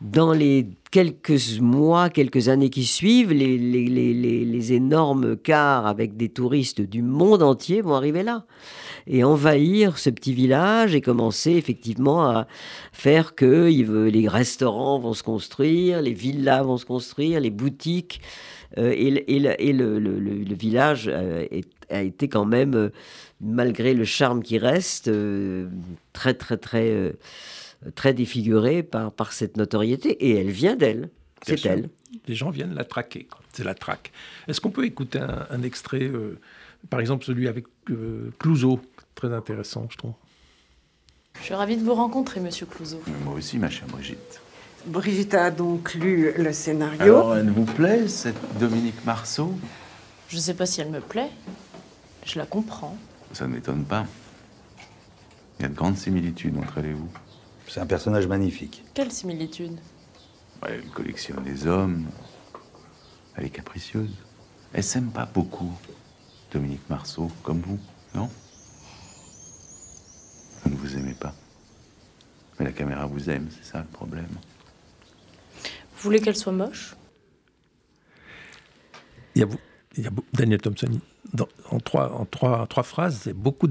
[0.00, 6.16] dans les quelques mois, quelques années qui suivent, les, les, les, les, énormes cars avec
[6.16, 8.44] des touristes du monde entier vont arriver là
[9.06, 12.46] et envahir ce petit village et commencer effectivement à
[12.92, 13.68] faire que
[14.08, 18.20] les restaurants vont se construire, les villas vont se construire, les boutiques.
[18.78, 21.46] Euh, et, et, le, le, village euh,
[21.90, 22.88] a été quand même, euh,
[23.40, 25.10] malgré le charme qui reste,
[26.12, 27.12] très très très
[27.94, 31.10] très défigurée par, par cette notoriété, et elle vient d'elle.
[31.42, 31.90] C'est elle.
[32.26, 33.28] Les gens viennent la traquer.
[33.52, 34.12] C'est la traque.
[34.48, 36.10] Est-ce qu'on peut écouter un, extrait,
[36.88, 37.66] par exemple celui avec
[38.38, 38.80] Clouseau,
[39.14, 40.14] très intéressant, je trouve
[41.38, 43.02] Je suis ravie de vous rencontrer, monsieur Clouseau.
[43.24, 44.40] Moi aussi, ma chère Brigitte.
[44.86, 47.02] Brigitte a donc lu le scénario.
[47.02, 49.54] Alors, elle vous plaît, cette Dominique Marceau?
[50.28, 51.30] Je ne sais pas si elle me plaît.
[52.26, 52.96] Je la comprends.
[53.32, 54.06] Ça ne m'étonne pas.
[55.58, 57.10] Il y a de grandes similitudes entre elle et vous.
[57.74, 58.84] C'est un personnage magnifique.
[58.94, 59.80] Quelle similitude
[60.64, 62.06] Elle collectionne les hommes.
[63.34, 64.14] Elle est capricieuse.
[64.72, 65.72] Elle s'aime pas beaucoup,
[66.52, 67.80] Dominique Marceau, comme vous,
[68.14, 68.30] non?
[70.62, 71.34] Vous ne vous aimez pas.
[72.60, 74.30] Mais la caméra vous aime, c'est ça le problème.
[75.64, 76.94] Vous voulez qu'elle soit moche?
[79.34, 79.48] Il y, a,
[79.96, 81.00] il y a Daniel Thompson,
[81.72, 83.66] en, trois, en trois, trois phrases, c'est beaucoup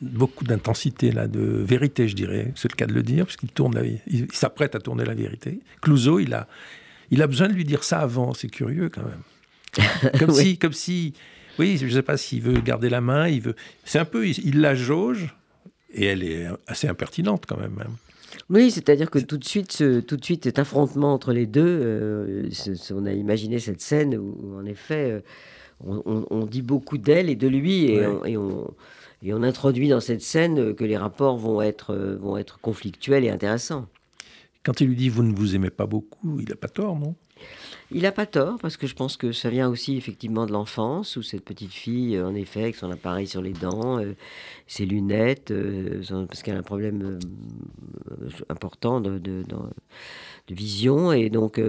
[0.00, 2.52] beaucoup d'intensité, là, de vérité, je dirais.
[2.56, 5.60] C'est le cas de le dire, puisqu'il tourne la, il, s'apprête à tourner la vérité.
[5.80, 6.48] Clouseau, il a,
[7.10, 8.34] il a besoin de lui dire ça avant.
[8.34, 10.12] C'est curieux, quand même.
[10.18, 11.14] Comme si, comme si,
[11.58, 13.54] oui, je ne sais pas s'il veut garder la main, il veut.
[13.84, 15.34] C'est un peu, il, la jauge,
[15.94, 17.76] et elle est assez impertinente, quand même.
[17.80, 17.90] Hein.
[18.48, 21.80] Oui, c'est-à-dire que tout de suite, ce, tout de suite, cet affrontement entre les deux,
[21.82, 22.48] euh,
[22.92, 25.20] on a imaginé cette scène où, en effet, euh,
[25.84, 28.74] on, dit beaucoup d'elle et de lui, et, et on,
[29.22, 33.24] et on introduit dans cette scène que les rapports vont être, euh, vont être conflictuels
[33.24, 33.86] et intéressants.
[34.62, 37.14] Quand il lui dit vous ne vous aimez pas beaucoup, il n'a pas tort, non?
[37.92, 41.16] Il n'a pas tort, parce que je pense que ça vient aussi effectivement de l'enfance,
[41.16, 44.14] où cette petite fille, euh, en effet, avec son appareil sur les dents, euh,
[44.66, 45.52] ses lunettes,
[46.28, 47.18] parce qu'elle a un problème
[48.48, 49.42] important de,
[50.48, 51.60] vision, et donc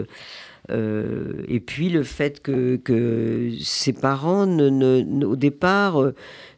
[0.69, 6.13] euh, et puis le fait que, ses parents, ne, au départ, euh,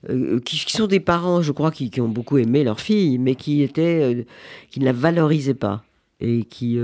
[0.10, 3.62] euh, qui, sont des parents, je crois, qui, ont beaucoup aimé leur fille, mais qui,
[3.62, 4.26] étaient,
[4.70, 5.84] qui ne la valorisaient pas.
[6.26, 6.80] Et qui,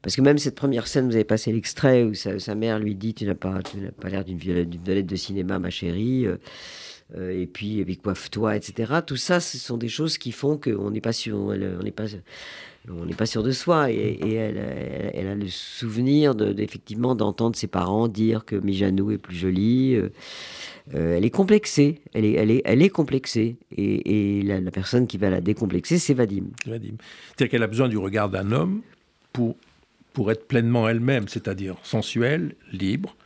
[0.00, 3.12] parce que même cette première scène, vous avez passé l'extrait où sa, mère lui dit
[3.12, 3.60] Tu n'as pas,
[4.00, 6.26] pas l'air d'une vedette de cinéma, ma chérie.
[7.18, 9.00] et puis, et puis coiffe-toi, etc.
[9.06, 12.06] Tout ça, ce sont des choses qui font qu'on n'est pas sûr, on n'est pas
[12.90, 13.90] on n'est pas sûr de soi.
[13.90, 19.36] Et, elle, a le souvenir de, effectivement d'entendre ses parents dire que Mijanou est plus
[19.36, 19.94] jolie.
[19.94, 20.10] Euh,
[20.94, 22.00] euh, elle est complexée.
[22.12, 23.56] Elle est, elle est, elle est complexée.
[23.76, 26.46] Et, la, personne qui va la décomplexer, c'est Vadim.
[26.66, 26.96] Vadim.
[27.28, 28.82] C'est-à-dire qu'elle a besoin du regard d'un homme
[29.32, 29.56] pour,
[30.12, 33.16] pour être pleinement elle-même, c'est-à-dire sensuelle, libre,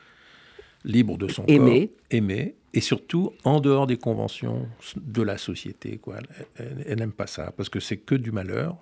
[0.84, 1.70] libre de son corps,
[2.10, 5.98] aimée, et surtout en dehors des conventions de la société.
[5.98, 6.16] Quoi.
[6.58, 8.76] Elle n'aime pas ça, parce que c'est que du malheur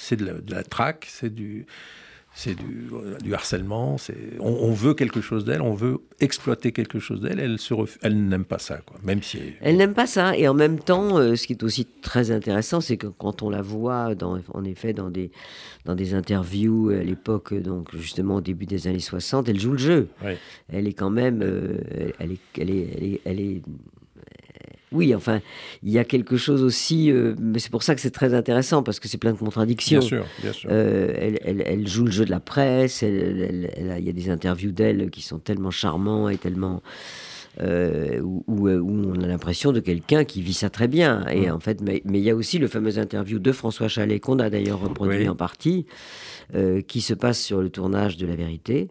[0.00, 1.66] c'est de, la traque, c'est du,
[2.32, 2.90] c'est du,
[3.22, 3.98] du, harcèlement.
[3.98, 7.40] C'est, on, veut quelque chose d'elle, on veut exploiter quelque chose d'elle.
[7.40, 8.96] Elle, se elle n'aime pas ça, quoi.
[9.02, 10.36] Même si elle, n'aime pas ça.
[10.36, 13.50] Et en même temps, euh, ce qui est aussi très intéressant, c'est que quand on
[13.50, 15.30] la voit, dans, en effet, dans des
[15.84, 19.78] dans des interviews à l'époque, donc justement au début des années 60, elle joue le
[19.78, 20.08] jeu.
[20.68, 21.78] Elle est quand même, euh,
[22.18, 23.62] elle, est, elle, est, elle, est, elle est
[24.92, 25.40] oui, enfin,
[25.82, 28.82] il y a quelque chose aussi, euh, mais c'est pour ça que c'est très intéressant,
[28.82, 30.00] parce que c'est plein de contradictions.
[30.00, 30.68] Bien sûr, bien sûr.
[30.72, 33.70] Euh, elle, joue le jeu de la presse, il
[34.04, 36.82] y a des interviews d'elle qui sont tellement charmants et tellement...
[37.60, 41.26] Euh, où, on a l'impression de quelqu'un qui vit ça très bien.
[41.26, 41.52] Et mm.
[41.52, 44.50] en fait, mais, il y a aussi le fameux interview de François Chalet qu'on a
[44.50, 45.86] d'ailleurs reproduit en partie,
[46.86, 48.88] qui se passe sur le tournage de La Vérité,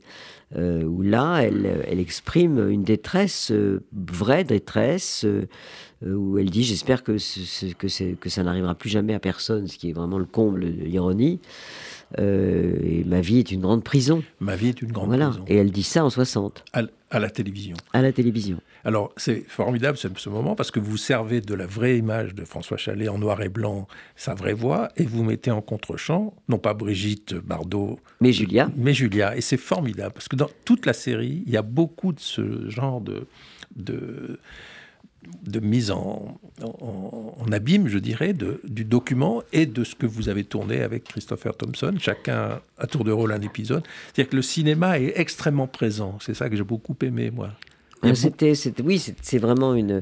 [0.58, 3.54] où là, elle, elle, exprime une détresse,
[3.94, 5.26] vraie détresse,
[6.06, 7.18] où elle dit J'espère que,
[7.74, 10.86] que, que ça n'arrivera plus jamais à personne, ce qui est vraiment le comble de
[10.86, 11.40] l'ironie.
[12.18, 14.24] Euh, et ma vie est une grande prison.
[14.40, 15.32] Ma vie est une grande voilà.
[15.48, 16.64] Et elle dit ça en 60.
[17.12, 17.76] À, la télévision.
[17.94, 18.62] À la télévision.
[18.84, 22.46] Alors, c'est formidable ce, ce, moment parce que vous servez de la vraie image de
[22.46, 26.58] François Chalet en noir et blanc, sa vraie voix, et vous mettez en contre-champ, non
[26.58, 28.00] pas Brigitte Bardot.
[28.22, 28.72] Mais Julia.
[28.76, 29.36] Mais Julia.
[29.36, 32.70] Et c'est formidable parce que dans toute la série, il y a beaucoup de ce
[32.70, 33.28] genre de.
[33.76, 34.40] de
[35.44, 36.38] de mise en,
[37.52, 41.96] abîme, je dirais, du document et de ce que vous avez tourné avec Christopher Thompson,
[42.00, 43.84] chacun à tour de rôle un épisode.
[44.08, 46.18] C'est-à-dire que le cinéma est extrêmement présent.
[46.22, 47.52] C'est ça que j'ai beaucoup aimé, moi.
[48.14, 50.02] C'était, oui, c'est vraiment une,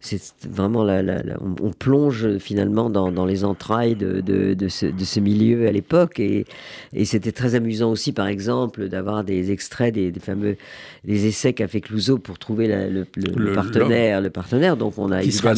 [0.00, 1.02] c'est vraiment la,
[1.40, 6.20] on, plonge finalement dans, les entrailles de, de, ce, milieu à l'époque.
[6.20, 6.46] Et,
[6.92, 10.56] et c'était très amusant aussi par exemple d'avoir des extraits des, fameux
[11.04, 13.06] des essais qu'a fait Clouseau pour trouver le,
[13.54, 14.76] partenaire le partenaire.
[14.76, 15.54] Donc on a qui sera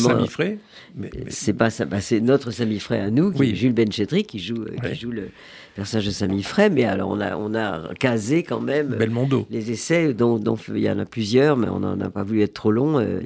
[1.29, 4.95] c'est pas bah, c'est notre Sami Frey à nous qui Jules Benchetri qui joue qui
[4.95, 5.29] joue le
[5.75, 9.47] personnage de Sami Frey mais alors on a on a casé quand même Belmondo.
[9.51, 12.43] les essais dont, dont, il y en a plusieurs mais on n'en a pas voulu
[12.43, 13.21] être trop long euh,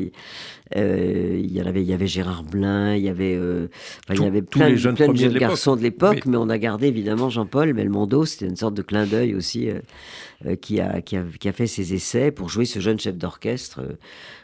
[0.76, 3.68] euh, il y avait, il y avait Gérard Blin, il y avait, euh,
[4.10, 6.58] il y avait plein, les jeunes, plein de jeunes garçons de l'époque, mais on a
[6.58, 8.24] gardé évidemment Jean-Paul Belmondo.
[8.24, 11.66] C'était une sorte de clin d'œil aussi euh, qui, a, qui, a, qui, a, fait
[11.66, 13.82] ses essais pour jouer ce jeune chef d'orchestre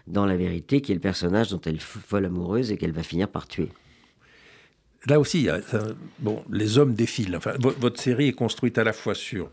[0.07, 3.03] dans La Vérité, qui est le personnage dont elle est folle amoureuse et qu'elle va
[3.03, 3.71] finir par tuer.
[5.07, 5.49] Là aussi,
[6.51, 7.37] les hommes défilent.
[7.37, 9.51] Enfin, votre série est construite à la fois sur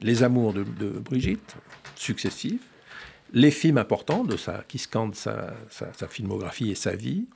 [0.00, 1.56] les amours de, Brigitte,
[1.94, 2.62] successifs,
[3.32, 4.24] les films importants
[4.66, 5.54] qui scandent sa,
[6.08, 7.26] filmographie et sa vie,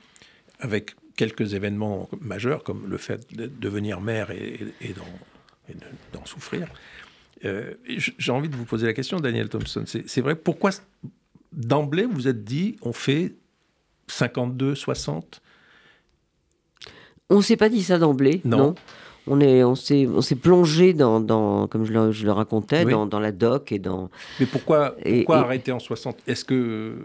[0.59, 4.73] avec quelques événements majeurs comme le fait de devenir mère et,
[6.13, 6.67] d'en souffrir.
[7.45, 9.83] Euh, j'ai envie de vous poser la question, Daniel Thompson.
[9.85, 10.71] C'est vrai, pourquoi
[11.51, 13.35] d'emblée vous êtes dit on fait
[14.07, 15.42] 52, 60
[17.29, 18.75] On ne s'est pas dit ça d'emblée, non
[19.27, 22.85] on est, on s'est, on s'est plongé dans, dans, comme je le, je le racontais,
[22.85, 24.09] dans, dans, la doc et dans.
[24.39, 26.95] Mais pourquoi, pourquoi arrêter en 60 Est-ce que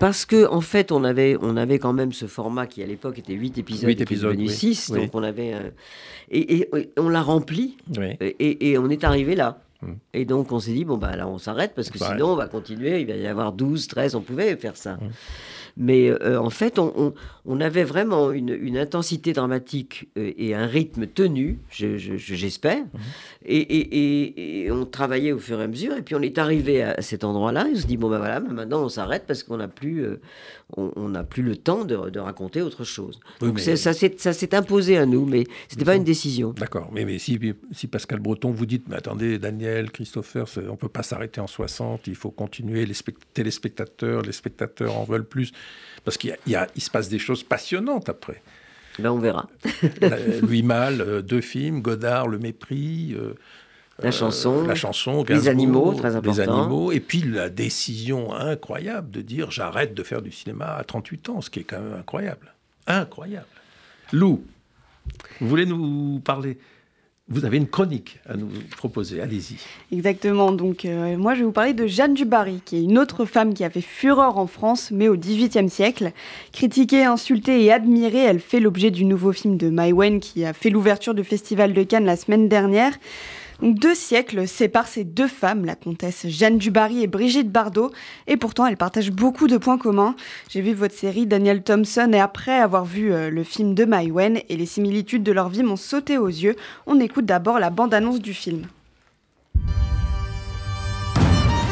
[0.00, 3.18] parce que en fait, on avait, on avait quand même ce format qui à l'époque
[3.18, 5.54] était 8 épisodes, 8 épisodes, devenu 6, donc on avait
[6.30, 7.76] et, et, on l'a rempli
[8.20, 9.60] et, et, on est arrivé là.
[9.80, 9.96] Hum.
[10.12, 12.48] Et donc on s'est dit bon bah là on s'arrête parce que sinon on va
[12.48, 14.94] continuer, il va y avoir 12, 13, on pouvait faire ça.
[15.00, 15.10] Hum.
[15.78, 21.60] Mais euh, en fait, on, avait vraiment une, intensité dramatique euh, et un rythme tenu,
[21.70, 22.78] j'espère.
[22.78, 23.00] Mhm.
[23.46, 25.96] et, on travaillait au fur et à mesure.
[25.96, 27.68] Et puis on est arrivé à cet endroit-là.
[27.68, 30.20] Et on se dit, bon ben voilà, maintenant on s'arrête parce qu'on n'a plus, euh,
[30.76, 33.20] on, plus le temps de, raconter autre chose.
[33.40, 36.50] Donc ça s'est imposé à nous, mais ce n'était pas une décision.
[36.50, 36.90] D'accord.
[36.92, 37.38] Mais, mais si,
[37.70, 41.46] si, Pascal Breton vous dit, mais attendez, Daniel, Christopher, on ne peut pas s'arrêter en
[41.46, 42.94] 60, il faut continuer, les
[43.32, 45.52] téléspectateurs, les spectateurs en veulent plus.
[46.08, 48.40] Parce qu'il y, il se passe des choses passionnantes après.
[48.98, 49.46] Ben on verra.
[50.42, 53.14] Louis Malle, euh, deux films, Godard, Le Mépris.
[53.14, 53.34] Euh,
[53.98, 56.30] la chanson, la chanson les animaux, très important.
[56.30, 60.82] Les animaux, et puis la décision incroyable de dire j'arrête de faire du cinéma à
[60.82, 62.54] 38 ans, ce qui est quand même incroyable.
[62.86, 63.44] Incroyable.
[64.10, 64.42] Lou,
[65.42, 66.56] vous voulez nous parler?
[67.30, 69.56] Vous avez une chronique à nous proposer, allez-y.
[69.94, 73.26] Exactement, donc euh, moi je vais vous parler de Jeanne Dubarry, qui est une autre
[73.26, 76.12] femme qui a fait fureur en France, mais au XVIIIe siècle.
[76.52, 80.70] Critiquée, insultée et admirée, elle fait l'objet du nouveau film de Maïwen qui a fait
[80.70, 82.92] l'ouverture du Festival de Cannes la semaine dernière.
[83.60, 87.90] Deux siècles séparent ces deux femmes, la comtesse Jeanne Dubarry et Brigitte Bardot,
[88.28, 90.14] et pourtant elles partagent beaucoup de points communs.
[90.48, 94.38] J'ai vu votre série Daniel Thompson et après avoir vu euh, le film de Maïwen
[94.48, 96.54] et les similitudes de leur vie m'ont sauté aux yeux,
[96.86, 98.66] on écoute d'abord la bande-annonce du film.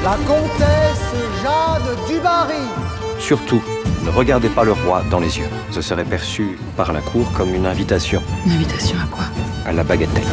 [0.03, 2.67] La comtesse Jeanne Dubarry
[3.21, 3.63] Surtout,
[4.05, 5.49] ne regardez pas le roi dans les yeux.
[5.71, 8.23] Ce serait perçu par la cour comme une invitation.
[8.45, 9.25] Une invitation à quoi?
[9.65, 10.25] À la bagatelle.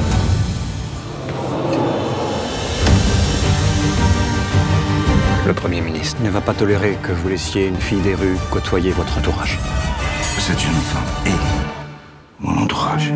[5.46, 8.92] Le Premier ministre ne va pas tolérer que vous laissiez une fille des rues côtoyer
[8.92, 9.60] votre entourage.
[10.40, 13.12] Cette jeune femme et mon entourage.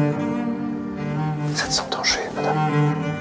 [1.55, 3.16] Ça te sent danger, madame.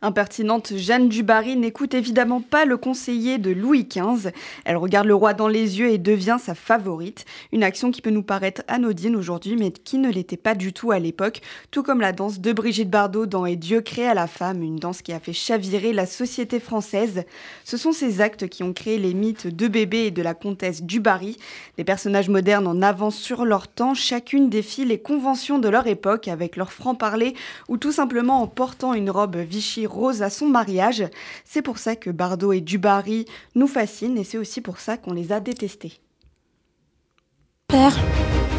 [0.00, 4.30] Impertinente, Jeanne Dubarry n'écoute évidemment pas le conseiller de Louis XV.
[4.64, 7.24] Elle regarde le roi dans les yeux et devient sa favorite.
[7.50, 10.92] Une action qui peut nous paraître anodine aujourd'hui, mais qui ne l'était pas du tout
[10.92, 11.40] à l'époque.
[11.72, 15.02] Tout comme la danse de Brigitte Bardot dans Et Dieu créa la femme, une danse
[15.02, 17.24] qui a fait chavirer la société française.
[17.64, 20.84] Ce sont ces actes qui ont créé les mythes de bébé et de la comtesse
[20.84, 21.38] Dubarry.
[21.76, 26.28] Des personnages modernes en avance sur leur temps, chacune défie les conventions de leur époque
[26.28, 27.34] avec leur franc-parler
[27.66, 31.04] ou tout simplement en portant une robe Vichy rose à son mariage.
[31.44, 33.24] C'est pour ça que Bardot et Dubarry
[33.54, 36.00] nous fascinent et c'est aussi pour ça qu'on les a détestés.
[37.68, 37.96] Père,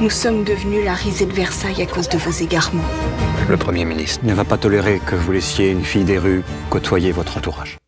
[0.01, 2.83] nous sommes devenus la risée de Versailles à cause de vos égarements.
[3.49, 7.11] Le Premier ministre ne va pas tolérer que vous laissiez une fille des rues côtoyer
[7.11, 7.78] votre entourage.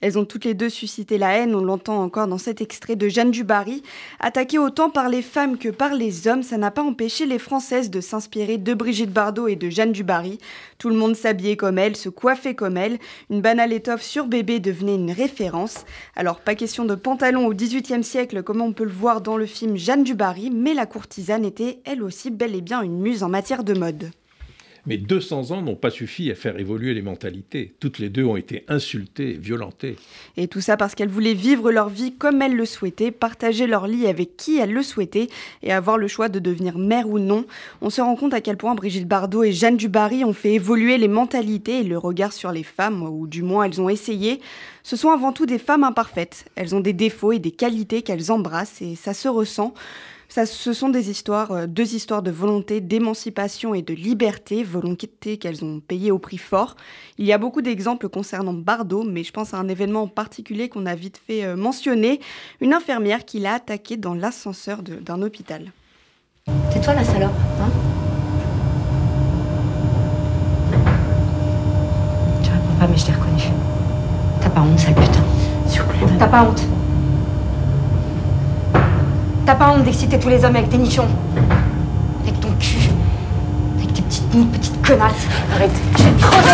[0.00, 3.08] Elles ont toutes les deux suscité la haine, on l'entend encore dans cet extrait de
[3.08, 3.82] Jeanne Dubarry.
[4.20, 7.90] Attaquée autant par les femmes que par les hommes, ça n'a pas empêché les Françaises
[7.90, 10.38] de s'inspirer de Brigitte Bardot et de Jeanne Dubarry.
[10.78, 12.98] Tout le monde s'habillait comme elle, se coiffait comme elle.
[13.30, 15.84] Une banale étoffe sur bébé devenait une référence.
[16.14, 19.46] Alors pas question de pantalon au XVIIIe siècle comme on peut le voir dans le
[19.46, 23.28] film Jeanne Dubarry, mais la courtisane était elle aussi bel et bien une muse en
[23.28, 24.10] matière de mode.
[24.86, 27.74] Mais 200 ans n'ont pas suffi à faire évoluer les mentalités.
[27.80, 29.96] Toutes les deux ont été insultées, violentées.
[30.36, 33.86] Et tout ça parce qu'elles voulaient vivre leur vie comme elles le souhaitaient, partager leur
[33.86, 35.28] lit avec qui elles le souhaitaient
[35.62, 37.44] et avoir le choix de devenir mère ou non.
[37.80, 40.98] On se rend compte à quel point Brigitte Bardot et Jeanne Dubarry ont fait évoluer
[40.98, 44.40] les mentalités et le regard sur les femmes, ou du moins elles ont essayé.
[44.82, 46.46] Ce sont avant tout des femmes imparfaites.
[46.54, 49.74] Elles ont des défauts et des qualités qu'elles embrassent et ça se ressent.
[50.30, 55.38] Ça, ce sont des histoires, euh, deux histoires de volonté, d'émancipation et de liberté, volonté
[55.38, 56.76] qu'elles ont payé au prix fort.
[57.16, 60.68] Il y a beaucoup d'exemples concernant Bardot, mais je pense à un événement en particulier
[60.68, 62.20] qu'on a vite fait euh, mentionner,
[62.60, 65.72] une infirmière qui l'a attaquée dans l'ascenseur d'un hôpital.
[66.72, 67.70] C'est toi la salope, hein
[72.42, 73.42] Tu réponds pas, mais je t'ai reconnu.
[74.42, 75.24] T'as pas honte, sale putain.
[75.66, 76.16] S'il vous plaît.
[76.18, 76.62] T'as pas honte.
[79.48, 81.08] T'as pas honte d'exciter tous les hommes avec tes nichons
[82.22, 82.90] Avec ton cul
[83.78, 86.50] Avec tes petites nids, petites connasses Arrête Je vais te crever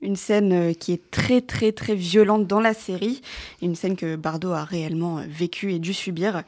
[0.04, 3.22] Une scène euh, qui est très très très violente dans la série,
[3.62, 6.42] une scène que Bardot a réellement euh, vécue et dû subir.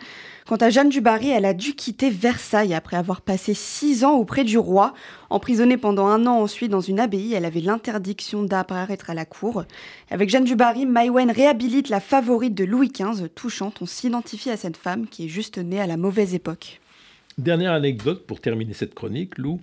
[0.47, 4.13] Quant à Jeanne du Barry, elle a dû quitter Versailles après avoir passé six ans
[4.13, 4.93] auprès du roi.
[5.31, 9.65] Emprisonnée pendant un an ensuite dans une abbaye, elle avait l'interdiction d'apparaître à la cour.
[10.11, 13.31] Avec Jeanne du Barry, Maïwen réhabilite la favorite de Louis XV.
[13.31, 16.83] Touchante, on s'identifie à cette femme qui est juste née à la mauvaise époque.
[17.39, 19.61] Dernière anecdote pour terminer cette chronique, Lou.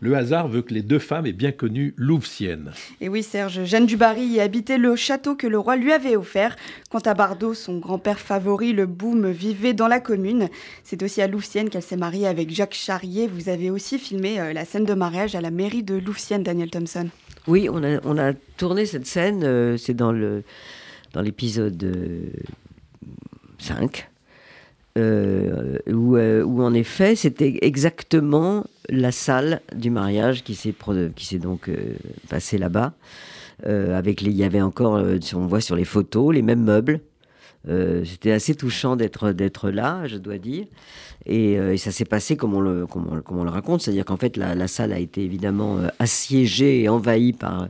[0.00, 2.72] Le hasard veut que les deux femmes aient bien connu Louvcienne.
[3.00, 6.16] Et oui, Serge, Jeanne du Barry y habitait le château que le roi lui avait
[6.16, 6.56] offert.
[6.90, 10.48] Quant à Bardot, son grand-père favori, le Boom, vivait dans la commune.
[10.82, 13.28] C'est aussi à Louvcienne qu'elle s'est mariée avec Jacques Charrier.
[13.28, 16.70] Vous avez aussi filmé euh, la scène de mariage à la mairie de Louvcienne, Daniel
[16.70, 17.08] Thompson.
[17.46, 20.42] Oui, on a, on a tourné cette scène, euh, c'est dans le
[21.12, 22.30] dans l'épisode euh,
[23.58, 24.08] 5.
[24.96, 30.72] Euh, où, euh, où, en effet c'était exactement la salle du mariage qui s'est
[31.16, 31.94] qui s'est donc euh,
[32.28, 32.92] passée là-bas.
[33.64, 35.02] Avec les il y avait encore
[35.34, 37.00] on voit sur les photos les mêmes meubles
[37.66, 40.66] c'était assez touchant d'être d'être là je dois dire
[41.26, 44.36] et, euh, ça s'est passé comme on le, comme on, le raconte, c'est-à-dire qu'en fait
[44.36, 47.68] la, salle a été évidemment euh, assiégée et envahie par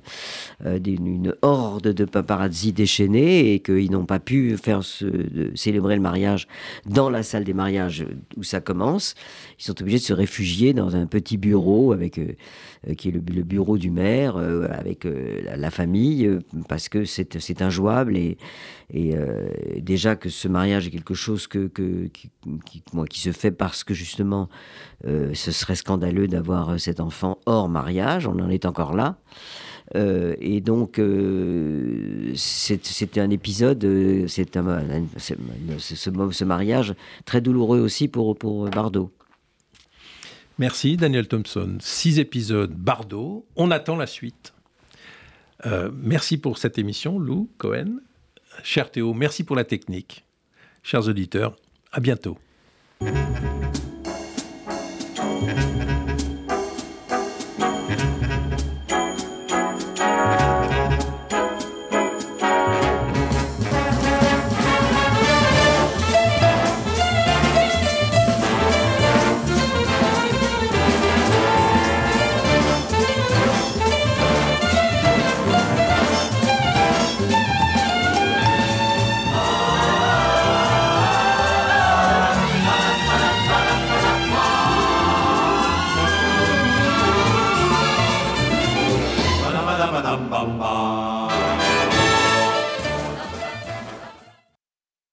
[0.66, 4.82] euh, une horde de paparazzi déchaînés et qu'ils n'ont pas pu faire
[5.54, 6.48] célébrer le mariage
[6.86, 8.04] dans la salle des mariages
[8.36, 9.14] où ça commence.
[9.60, 12.20] Ils sont obligés de se réfugier dans un petit bureau avec
[12.96, 16.38] qui est le, bureau du maire avec la, la, famille
[16.68, 18.36] parce que c'est injouable et,
[18.92, 19.14] et
[19.84, 24.48] déjà que ce mariage est quelque chose qui, se fait parce que justement,
[25.06, 29.18] euh, ce serait scandaleux d'avoir cet enfant hors mariage, on en est encore là.
[29.94, 33.86] Euh, et donc, euh, c'était un épisode,
[34.26, 34.82] c'est un,
[35.18, 36.94] ce, mariage
[37.26, 39.12] très douloureux aussi pour, pour Bardot.
[40.58, 41.78] Merci Daniel Thompson.
[41.80, 44.54] Six épisodes Bardot, on attend la suite.
[45.66, 47.98] Euh, merci pour cette émission, Lou Cohen.
[48.62, 50.24] Cher Théo, merci pour la technique.
[50.82, 51.56] Chers auditeurs,
[51.92, 52.38] à bientôt.